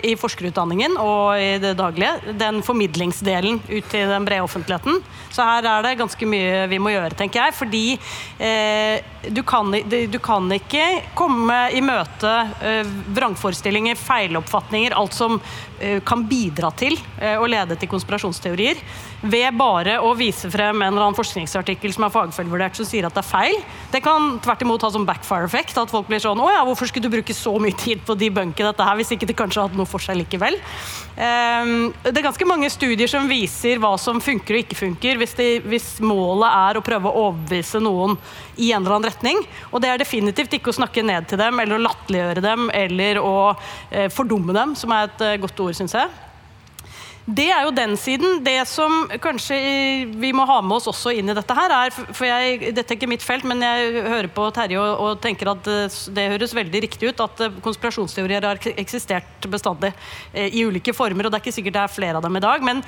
i 0.03 0.15
forskerutdanningen 0.19 0.97
og 1.01 1.39
i 1.39 1.59
det 1.63 1.75
daglige. 1.79 2.35
Den 2.39 2.63
formidlingsdelen 2.67 3.61
ut 3.69 3.91
til 3.91 4.11
den 4.11 4.27
brede 4.27 4.45
offentligheten. 4.47 5.01
Så 5.31 5.47
her 5.47 5.67
er 5.67 5.85
det 5.85 5.99
ganske 6.01 6.29
mye 6.29 6.67
vi 6.71 6.81
må 6.83 6.93
gjøre, 6.95 7.15
tenker 7.19 7.45
jeg. 7.45 7.57
Fordi 7.59 7.85
eh, 8.43 9.05
du, 9.29 9.43
kan, 9.47 9.71
du, 9.71 10.19
kan, 10.23 10.49
ikke 10.55 10.85
komme 11.19 11.59
i 11.75 11.83
møte 11.85 12.33
eh, 12.63 12.89
vrangforestillinger, 13.15 13.99
feiloppfatninger, 13.99 14.97
alt 14.99 15.17
som 15.17 15.39
eh, 15.81 16.01
kan 16.07 16.25
bidra 16.29 16.73
til 16.79 16.99
eh, 17.21 17.37
å 17.39 17.47
lede 17.51 17.79
til 17.79 17.91
konspirasjonsteorier, 17.91 18.81
ved 19.21 19.57
bare 19.59 19.99
å 20.05 20.13
vise 20.19 20.51
frem 20.51 20.83
en 20.83 20.93
eller 20.93 21.09
annen 21.09 21.19
forskningsartikkel 21.19 21.95
som 21.95 22.07
er 22.07 22.15
fagfellevurdert 22.15 22.79
som 22.79 22.87
sier 22.87 23.09
at 23.09 23.17
det 23.17 23.25
er 23.25 23.31
feil. 23.31 23.59
Det 23.93 24.03
kan 24.05 24.37
tvert 24.45 24.63
imot 24.63 24.87
ha 24.87 24.93
som 24.95 25.07
backfire-effekt. 25.09 25.77
At 25.79 25.91
folk 25.91 26.07
blir 26.11 26.23
sånn 26.23 26.39
Å 26.39 26.51
ja, 26.53 26.63
hvorfor 26.67 26.91
skulle 26.91 27.09
du 27.09 27.17
bruke 27.17 27.35
så 27.35 27.55
mye 27.63 27.75
tid 27.79 28.05
på 28.07 28.15
å 28.15 28.19
debunke 28.19 28.67
dette 28.67 28.87
her, 28.87 28.99
hvis 28.99 29.11
ikke 29.15 29.29
det 29.31 29.39
kanskje 29.39 29.68
hadde 29.69 29.79
noe 29.79 29.89
for 29.89 30.03
seg 30.03 30.19
likevel? 30.19 30.59
Um, 31.19 31.91
det 32.05 32.15
er 32.15 32.27
ganske 32.29 32.47
mange 32.49 32.71
studier 32.71 33.11
som 33.11 33.29
viser 33.31 33.81
hva 33.83 33.93
som 34.01 34.21
funker 34.23 34.57
og 34.57 34.63
ikke 34.65 34.79
funker, 34.79 35.19
hvis, 35.21 35.35
det, 35.39 35.49
hvis 35.67 35.89
målet 36.05 36.49
er 36.49 36.79
å 36.79 36.85
prøve 36.85 37.11
å 37.11 37.25
overbevise 37.29 37.83
noen 37.83 38.17
i 38.57 38.71
en 38.73 38.83
eller 38.83 38.99
annen 38.99 39.11
retning. 39.11 39.43
Og 39.73 39.83
det 39.83 39.91
er 39.93 40.03
definitivt 40.03 40.59
ikke 40.59 40.73
å 40.73 40.79
snakke 40.79 41.05
ned 41.07 41.29
til 41.31 41.41
dem 41.41 41.59
eller 41.59 41.79
å 41.79 41.85
latterliggjøre 41.89 42.45
dem 42.45 42.71
eller 42.75 43.21
å 43.23 43.37
eh, 43.91 44.09
fordumme 44.15 44.55
dem, 44.57 44.77
som 44.79 44.95
er 44.95 45.09
et 45.09 45.27
eh, 45.27 45.39
godt 45.43 45.67
ord, 45.67 45.77
syns 45.79 45.97
jeg. 45.99 46.28
Det 47.29 47.51
er 47.53 47.67
jo 47.67 47.73
den 47.77 47.93
siden. 48.01 48.39
Det 48.45 48.57
som 48.71 49.03
kanskje 49.21 49.59
vi 50.17 50.31
må 50.33 50.47
ha 50.49 50.63
med 50.65 50.79
oss 50.79 50.89
også 50.89 51.13
inn 51.13 51.29
i 51.29 51.37
dette 51.37 51.57
her, 51.59 51.75
er 51.77 51.93
For 51.93 52.25
jeg, 52.25 52.73
dette 52.73 52.95
er 52.95 52.97
ikke 52.97 53.11
mitt 53.11 53.25
felt, 53.27 53.45
men 53.49 53.61
jeg 53.65 54.05
hører 54.07 54.31
på 54.33 54.49
Terje 54.57 54.81
og, 54.81 55.05
og 55.05 55.23
tenker 55.25 55.53
at 55.53 55.65
det, 55.67 55.79
det, 56.17 56.29
høres 56.33 56.57
veldig 56.57 56.85
riktig 56.87 57.13
ut 57.13 57.25
at 57.27 57.45
eh, 57.45 57.61
konspirasjonsteorier 57.65 58.49
har 58.49 58.63
eksistert 58.81 59.49
bestandig 59.53 59.93
eh, 60.33 60.49
i 60.49 60.65
ulike 60.65 60.97
former, 60.97 61.29
og 61.29 61.35
det 61.35 61.41
er 61.41 61.45
ikke 61.45 61.59
sikkert 61.61 61.77
det 61.77 61.85
er 61.85 61.97
flere 61.99 62.21
av 62.21 62.25
dem 62.25 62.41
i 62.41 62.45
dag. 62.45 62.65
men 62.65 62.87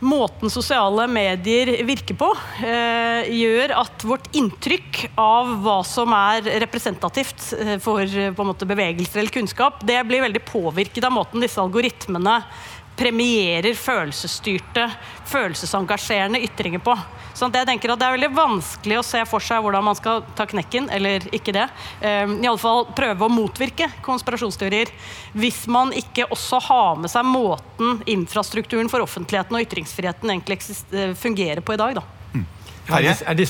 måten 0.00 0.50
sosiale 0.50 1.04
medier 1.10 1.72
virker 1.84 2.16
på, 2.16 2.28
eh, 2.64 3.28
gjør 3.28 3.74
at 3.82 4.04
vårt 4.04 4.30
inntrykk 4.36 5.02
av 5.20 5.52
hva 5.60 5.80
som 5.84 6.12
er 6.16 6.48
representativt 6.64 7.52
eh, 7.58 7.76
for 7.82 8.00
eh, 8.00 8.32
på 8.32 8.44
en 8.44 8.50
måte, 8.52 8.68
bevegelser 8.68 9.20
eller 9.20 9.34
kunnskap, 9.34 9.84
det 9.84 10.00
blir 10.08 10.24
veldig 10.24 10.44
påvirket 10.48 11.04
av 11.04 11.12
måten 11.12 11.44
disse 11.44 11.60
algoritmene 11.60 12.40
premierer 13.00 13.74
følelsesstyrte, 13.78 14.84
følelsesengasjerende 15.30 16.42
ytringer 16.44 16.82
på. 16.84 16.96
Så 17.34 17.48
jeg 17.48 17.64
tenker 17.68 17.94
at 17.94 18.00
Det 18.00 18.06
er 18.06 18.16
veldig 18.18 18.30
vanskelig 18.36 18.98
å 19.00 19.04
se 19.06 19.22
for 19.28 19.40
seg 19.44 19.62
hvordan 19.64 19.86
man 19.86 19.96
skal 19.96 20.24
ta 20.36 20.44
knekken, 20.50 20.90
eller 20.92 21.24
ikke 21.32 21.54
det. 21.56 21.66
Um, 22.02 22.36
i 22.42 22.48
alle 22.50 22.60
fall 22.60 22.84
prøve 22.96 23.24
å 23.24 23.32
motvirke 23.32 23.88
konspirasjonsteorier. 24.04 24.92
Hvis 25.32 25.62
man 25.70 25.94
ikke 25.96 26.28
også 26.28 26.60
har 26.68 27.00
med 27.00 27.12
seg 27.12 27.28
måten 27.28 28.02
infrastrukturen 28.10 28.90
for 28.92 29.06
offentligheten 29.06 29.56
og 29.56 29.64
ytringsfriheten 29.64 30.34
egentlig 30.34 30.60
eh, 30.92 31.14
fungerer 31.16 31.64
på 31.64 31.76
i 31.76 31.80
dag. 31.80 32.00
Da. 32.00 32.06
Mm. 32.34 32.46
Er, 32.90 33.06
de, 33.06 33.14
er, 33.32 33.38
de, 33.38 33.46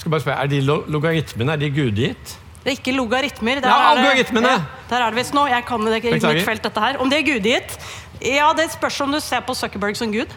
skal 0.00 0.16
bare 0.16 0.24
spørre, 0.24 0.40
er 0.42 0.50
de 0.50 0.62
logaritmene 0.96 1.54
er 1.54 1.62
de 1.62 1.70
gudgitt? 1.76 2.38
Det 2.64 2.72
er 2.72 2.78
ikke 2.78 2.94
logaritmer. 2.96 3.60
Der 3.60 3.68
ja, 3.68 3.90
algoritmene! 3.92 4.54
Ja, 4.56 4.84
der 4.88 5.02
er 5.04 5.12
det 5.12 5.20
visst 5.20 5.34
nå. 5.36 5.44
Jeg 5.52 5.66
kan 5.68 5.84
det 5.84 5.98
ikke 6.00 6.14
i 6.14 6.16
mitt 6.16 6.46
felt, 6.46 6.64
dette 6.64 6.80
her. 6.80 6.96
Om 7.02 7.10
de 7.12 7.18
er 7.18 7.26
gudgitt? 7.26 7.76
Ja, 8.22 8.52
det 8.56 8.70
spørs 8.74 9.00
om 9.04 9.14
du 9.14 9.20
ser 9.20 9.42
på 9.46 9.56
Zuckerberg 9.58 9.96
som 9.98 10.12
gud. 10.12 10.30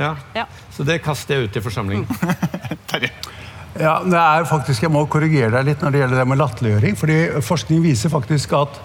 Ja. 0.00 0.14
ja. 0.34 0.46
Så 0.72 0.84
det 0.86 1.00
kaster 1.04 1.36
jeg 1.36 1.50
ut 1.50 1.56
i 1.56 1.62
forsamlingen. 1.62 2.08
Terje. 2.90 3.12
Ja, 3.78 4.00
det 4.02 4.18
er 4.18 4.44
faktisk, 4.50 4.82
Jeg 4.82 4.90
må 4.90 5.04
korrigere 5.06 5.52
deg 5.54 5.68
litt 5.68 5.82
når 5.84 5.92
det 5.94 6.00
gjelder 6.02 6.20
det 6.20 6.28
med 6.32 6.40
latterliggjøring. 6.40 6.96
fordi 6.98 7.18
Forskning 7.46 7.84
viser 7.84 8.10
faktisk 8.12 8.56
at 8.58 8.80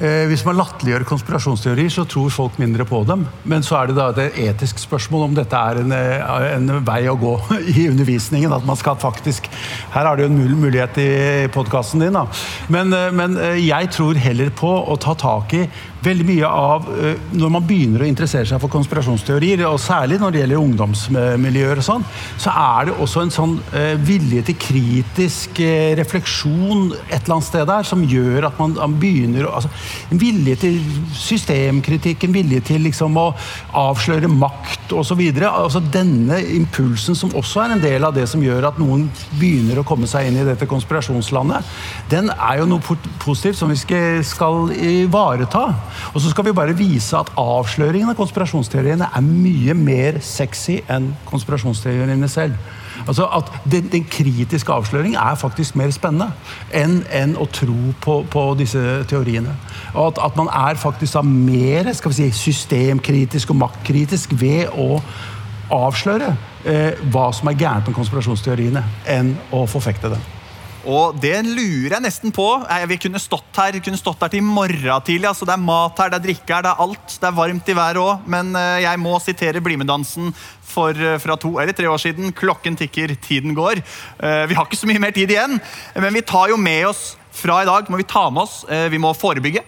hvis 0.00 0.46
man 0.46 0.56
latterliggjør 0.56 1.04
konspirasjonsteorier, 1.04 1.90
så 1.92 2.06
tror 2.08 2.30
folk 2.32 2.56
mindre 2.60 2.86
på 2.88 3.02
dem. 3.04 3.26
Men 3.44 3.64
så 3.64 3.76
er 3.80 3.90
det 3.90 3.96
da 3.98 4.08
et 4.14 4.38
etisk 4.46 4.80
spørsmål 4.80 5.26
om 5.26 5.36
dette 5.36 5.56
er 5.56 5.82
en, 5.82 5.92
eh, 5.92 6.46
en 6.54 6.70
vei 6.86 7.02
å 7.10 7.18
gå 7.20 7.34
i 7.74 7.86
undervisningen. 7.90 8.52
At 8.52 8.66
man 8.66 8.78
skal 8.80 8.98
faktisk 9.00 9.48
Her 9.90 10.06
har 10.06 10.16
du 10.16 10.24
en 10.24 10.38
mulighet 10.60 10.98
i 11.02 11.10
podkasten 11.52 12.00
din, 12.00 12.16
da. 12.16 12.26
Men, 12.68 12.92
eh, 12.92 13.10
men, 13.12 13.38
jeg 13.60 13.90
tror 13.94 14.18
heller 14.20 14.50
på 14.56 14.70
å 14.70 14.96
ta 15.00 15.14
tak 15.18 15.54
i 15.54 15.64
veldig 16.00 16.24
mye 16.26 16.48
av 16.48 16.86
Når 17.36 17.50
man 17.52 17.64
begynner 17.66 18.02
å 18.02 18.08
interessere 18.08 18.46
seg 18.48 18.60
for 18.62 18.72
konspirasjonsteorier, 18.72 19.62
og 19.68 19.78
særlig 19.80 20.18
når 20.20 20.32
det 20.32 20.40
gjelder 20.40 20.62
ungdomsmiljøer 20.62 21.80
og 21.82 21.84
sånn, 21.84 22.06
så 22.40 22.54
er 22.56 22.88
det 22.88 22.94
også 23.04 23.24
en 23.24 23.34
sånn 23.34 23.56
vilje 24.06 24.46
til 24.48 24.56
kritisk 24.60 25.60
refleksjon 26.00 26.94
et 27.10 27.20
eller 27.20 27.36
annet 27.36 27.48
sted 27.50 27.68
der, 27.68 27.84
som 27.86 28.06
gjør 28.08 28.48
at 28.48 28.60
man 28.60 28.96
begynner 29.00 29.48
å 29.48 29.52
altså, 29.60 29.70
en 30.10 30.20
vilje 30.20 30.56
til 30.64 30.78
systemkritikk, 31.16 32.26
en 32.26 32.34
vilje 32.34 32.60
til 32.70 32.84
liksom 32.86 33.16
å 33.20 33.26
avsløre 33.76 34.30
makt 34.30 34.94
osv. 34.96 35.22
Altså 35.46 35.82
denne 35.92 36.40
impulsen, 36.56 37.16
som 37.18 37.34
også 37.38 37.64
er 37.64 37.76
en 37.76 37.84
del 37.84 38.06
av 38.06 38.16
det 38.16 38.26
som 38.30 38.42
gjør 38.42 38.70
at 38.70 38.80
noen 38.80 39.06
begynner 39.38 39.80
å 39.80 39.86
komme 39.86 40.08
seg 40.10 40.28
inn 40.28 40.40
i 40.40 40.46
dette 40.46 40.68
konspirasjonslandet, 40.70 41.66
den 42.12 42.32
er 42.34 42.60
jo 42.60 42.68
noe 42.70 42.98
positivt 43.22 43.60
som 43.60 43.72
vi 43.72 43.78
skal 43.80 44.72
ivareta. 44.74 45.66
Og 46.14 46.20
så 46.22 46.32
skal 46.32 46.48
vi 46.48 46.56
bare 46.56 46.76
vise 46.76 47.16
at 47.18 47.32
avsløringen 47.40 48.12
av 48.12 48.18
konspirasjonsteoriene 48.18 49.10
er 49.14 49.26
mye 49.26 49.76
mer 49.78 50.20
sexy 50.24 50.80
enn 50.90 51.12
konspirasjonsteoriene 51.30 52.30
selv. 52.30 52.58
Altså 53.06 53.26
at 53.36 53.50
den, 53.70 53.88
den, 53.92 54.04
kritiske 54.10 54.72
avsløring 54.72 55.14
er 55.14 55.34
faktisk 55.38 55.76
mer 55.78 55.92
spennende 55.94 56.30
enn, 56.74 57.00
enn 57.12 57.36
å 57.38 57.46
tro 57.52 57.94
på, 58.00 58.20
på, 58.30 58.44
disse 58.58 58.80
teoriene. 59.10 59.54
Og 59.94 60.10
at, 60.10 60.22
at, 60.26 60.36
man 60.40 60.50
er 60.52 60.80
faktisk 60.80 61.18
da 61.18 61.22
mer 61.26 61.92
skal 61.96 62.12
vi 62.12 62.20
si, 62.20 62.30
systemkritisk 62.50 63.54
og 63.54 63.60
maktkritisk 63.64 64.34
ved 64.40 64.72
å 64.74 65.00
avsløre 65.70 66.34
eh, 66.66 66.98
hva 67.12 67.30
som 67.36 67.50
er 67.50 67.58
gærent 67.58 67.88
med 67.88 67.96
konspirasjonsteoriene, 67.96 68.82
enn 69.08 69.34
å 69.54 69.64
forfekte 69.70 70.10
dem. 70.12 70.28
Og 70.88 71.16
det 71.20 71.34
lurer 71.44 71.96
jeg 71.96 72.04
nesten 72.04 72.32
på. 72.32 72.46
Vi 72.88 72.98
kunne 73.02 73.20
stått 73.20 73.58
her 73.60 73.76
kunne 73.84 74.00
stått 74.00 74.22
her 74.24 74.32
til 74.32 74.40
i 74.40 74.46
morgen 74.46 75.04
tidlig. 75.04 75.28
altså 75.28 75.44
Det 75.44 75.54
er 75.54 75.64
mat 75.64 75.98
her, 76.00 76.10
det 76.10 76.20
er 76.20 76.26
drikke 76.28 76.54
her, 76.54 76.64
det 76.64 76.70
er 76.70 76.84
alt. 76.84 77.18
Det 77.20 77.28
er 77.28 77.36
varmt 77.36 77.68
i 77.68 77.76
været 77.76 78.00
òg. 78.00 78.24
Men 78.26 78.54
eh, 78.56 78.82
jeg 78.86 79.00
må 79.02 79.18
sitere 79.20 79.60
BlimE-dansen 79.60 80.30
eh, 80.30 81.18
fra 81.20 81.36
to 81.36 81.58
eller 81.60 81.76
tre 81.76 81.90
år 81.90 82.00
siden. 82.00 82.32
Klokken 82.32 82.76
tikker, 82.80 83.14
tiden 83.20 83.54
går. 83.54 83.82
Eh, 84.22 84.46
vi 84.48 84.56
har 84.56 84.64
ikke 84.64 84.80
så 84.80 84.88
mye 84.88 85.02
mer 85.02 85.12
tid 85.12 85.30
igjen, 85.30 85.60
men 85.96 86.14
vi 86.14 86.24
tar 86.24 86.48
jo 86.48 86.56
med 86.56 86.86
oss 86.88 87.14
fra 87.30 87.62
i 87.62 87.68
dag 87.68 87.86
må 87.90 88.00
vi 88.00 88.08
ta 88.08 88.24
med 88.30 88.42
oss, 88.42 88.64
vi 88.90 88.98
må 88.98 89.12
forebygge. 89.14 89.62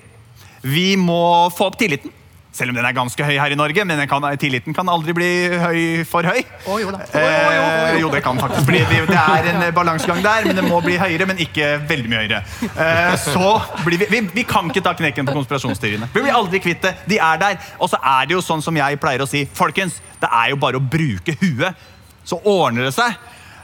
Vi 0.62 0.96
må 0.98 1.48
få 1.54 1.70
opp 1.70 1.78
tilliten. 1.78 2.10
Selv 2.52 2.68
om 2.68 2.76
den 2.76 2.84
er 2.84 2.92
ganske 2.92 3.24
høy 3.24 3.38
her 3.40 3.54
i 3.54 3.56
Norge, 3.56 3.84
men 3.88 4.02
kan, 4.08 4.24
tilliten 4.36 4.74
kan 4.76 4.88
aldri 4.92 5.14
bli 5.16 5.28
høy 5.56 5.78
for 6.08 6.26
høy. 6.28 6.42
Oh, 6.68 6.76
jo, 6.82 6.90
eh, 7.16 7.96
jo, 7.96 8.10
det 8.12 8.20
kan 8.24 8.36
faktisk 8.36 8.66
bli. 8.68 8.82
Det 9.08 9.16
er 9.16 9.48
en 9.54 9.64
balansegang 9.72 10.20
der, 10.20 10.44
men 10.50 10.60
det 10.60 10.66
må 10.66 10.82
bli 10.84 10.98
høyere, 11.00 11.24
men 11.30 11.40
ikke 11.40 11.70
veldig 11.88 12.12
mye 12.12 12.20
høyere. 12.26 12.42
Eh, 12.68 13.16
så 13.24 13.54
blir 13.86 14.02
vi, 14.04 14.10
vi, 14.10 14.20
vi, 14.34 14.44
kan 14.48 14.68
ikke 14.68 14.84
ta 14.84 14.92
knekken 14.98 15.30
på 15.30 15.38
konspirasjonsteoriene. 15.38 16.10
Vi 16.12 16.26
blir 16.26 16.36
aldri 16.36 16.60
kvitt 16.60 16.84
det. 16.84 16.92
De 17.08 17.16
er 17.24 17.40
der. 17.40 17.56
Og 17.80 17.88
så 17.88 18.00
er 18.18 18.28
det 18.28 18.36
jo 18.36 18.44
sånn 18.44 18.64
som 18.64 18.76
jeg 18.76 19.00
pleier 19.00 19.24
å 19.24 19.30
si, 19.30 19.46
folkens, 19.56 20.02
det 20.20 20.28
er 20.28 20.52
jo 20.52 20.60
bare 20.60 20.76
å 20.76 20.84
bruke 20.84 21.34
huet, 21.40 21.88
så 22.28 22.36
ordner 22.44 22.90
det 22.90 22.92
seg. 22.94 23.16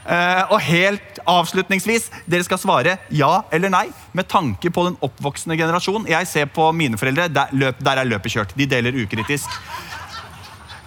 Uh, 0.05 0.55
og 0.55 0.59
helt 0.65 1.19
avslutningsvis, 1.29 2.07
dere 2.29 2.45
skal 2.47 2.61
svare 2.61 2.95
ja 3.13 3.43
eller 3.53 3.71
nei 3.73 3.85
med 4.17 4.29
tanke 4.31 4.71
på 4.73 4.87
den 4.87 4.97
oppvoksende 5.05 5.57
generasjon. 5.59 6.07
Jeg 6.09 6.29
ser 6.29 6.49
på 6.53 6.71
mine 6.73 6.97
foreldre, 6.97 7.27
der, 7.33 7.53
løp, 7.53 7.79
der 7.83 8.01
er 8.01 8.09
løpet 8.09 8.33
kjørt. 8.33 8.55
De 8.57 8.67
deler 8.69 8.95
ukritisk. 9.03 9.49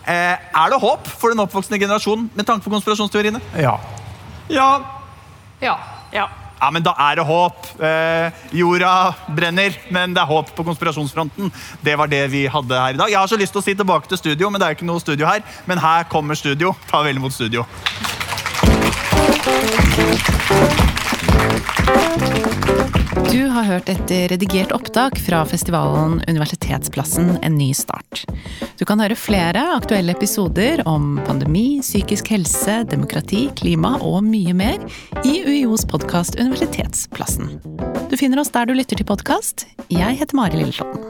Uh, 0.03 0.37
er 0.37 0.73
det 0.73 0.83
håp 0.83 1.07
for 1.07 1.31
den 1.31 1.43
oppvoksende 1.45 1.79
generasjon 1.83 2.29
med 2.35 2.49
tanke 2.49 2.67
på 2.67 2.75
konspirasjonsteoriene? 2.75 3.43
Ja. 3.61 3.77
Ja. 4.51 4.71
Ja. 5.63 5.77
ja. 6.13 6.29
Ja, 6.63 6.69
men 6.71 6.85
da 6.87 6.93
er 7.09 7.19
det 7.19 7.27
håp. 7.27 7.65
Eh, 7.83 8.43
jorda 8.55 8.91
brenner, 9.35 9.75
men 9.91 10.15
det 10.15 10.23
er 10.23 10.31
håp 10.31 10.53
på 10.55 10.67
konspirasjonsfronten. 10.69 11.51
Det 11.83 11.97
var 11.99 12.11
det 12.11 12.23
vi 12.31 12.45
hadde 12.47 12.79
her 12.79 12.95
i 12.95 13.01
dag. 13.01 13.11
Jeg 13.11 13.19
har 13.19 13.31
så 13.31 13.39
lyst 13.41 13.57
til 13.57 13.63
å 13.63 13.67
si 13.67 13.75
tilbake 13.75 14.07
til 14.07 14.21
studio, 14.21 14.51
men 14.51 14.63
det 14.63 14.69
er 14.69 14.79
ikke 14.79 14.87
noe 14.87 15.03
studio 15.03 15.27
her. 15.27 15.43
Men 15.67 15.83
her 15.83 16.07
kommer 16.13 16.39
studio. 16.39 16.77
Ta 16.87 17.03
vel 17.03 17.19
imot 17.19 17.35
studio. 17.35 17.67
Du 23.33 23.47
har 23.49 23.65
hørt 23.65 23.89
et 23.89 24.11
redigert 24.31 24.73
opptak 24.73 25.19
fra 25.27 25.45
festivalen 25.49 26.21
Universitetsplassen 26.29 27.39
en 27.43 27.57
ny 27.59 27.73
start. 27.77 28.25
Du 28.79 28.85
kan 28.89 29.01
høre 29.01 29.17
flere 29.19 29.63
aktuelle 29.77 30.13
episoder 30.17 30.83
om 30.89 31.21
pandemi, 31.27 31.81
psykisk 31.85 32.33
helse, 32.35 32.83
demokrati, 32.91 33.47
klima 33.59 33.95
og 34.03 34.25
mye 34.27 34.55
mer 34.57 34.79
i 35.25 35.43
UiOs 35.47 35.87
podkast 35.89 36.37
Universitetsplassen. 36.41 37.61
Du 38.11 38.17
finner 38.21 38.43
oss 38.43 38.53
der 38.53 38.67
du 38.69 38.75
lytter 38.77 38.97
til 38.99 39.09
podkast. 39.09 39.67
Jeg 39.93 40.19
heter 40.21 40.37
Mari 40.37 40.57
Lilleslåtten. 40.61 41.03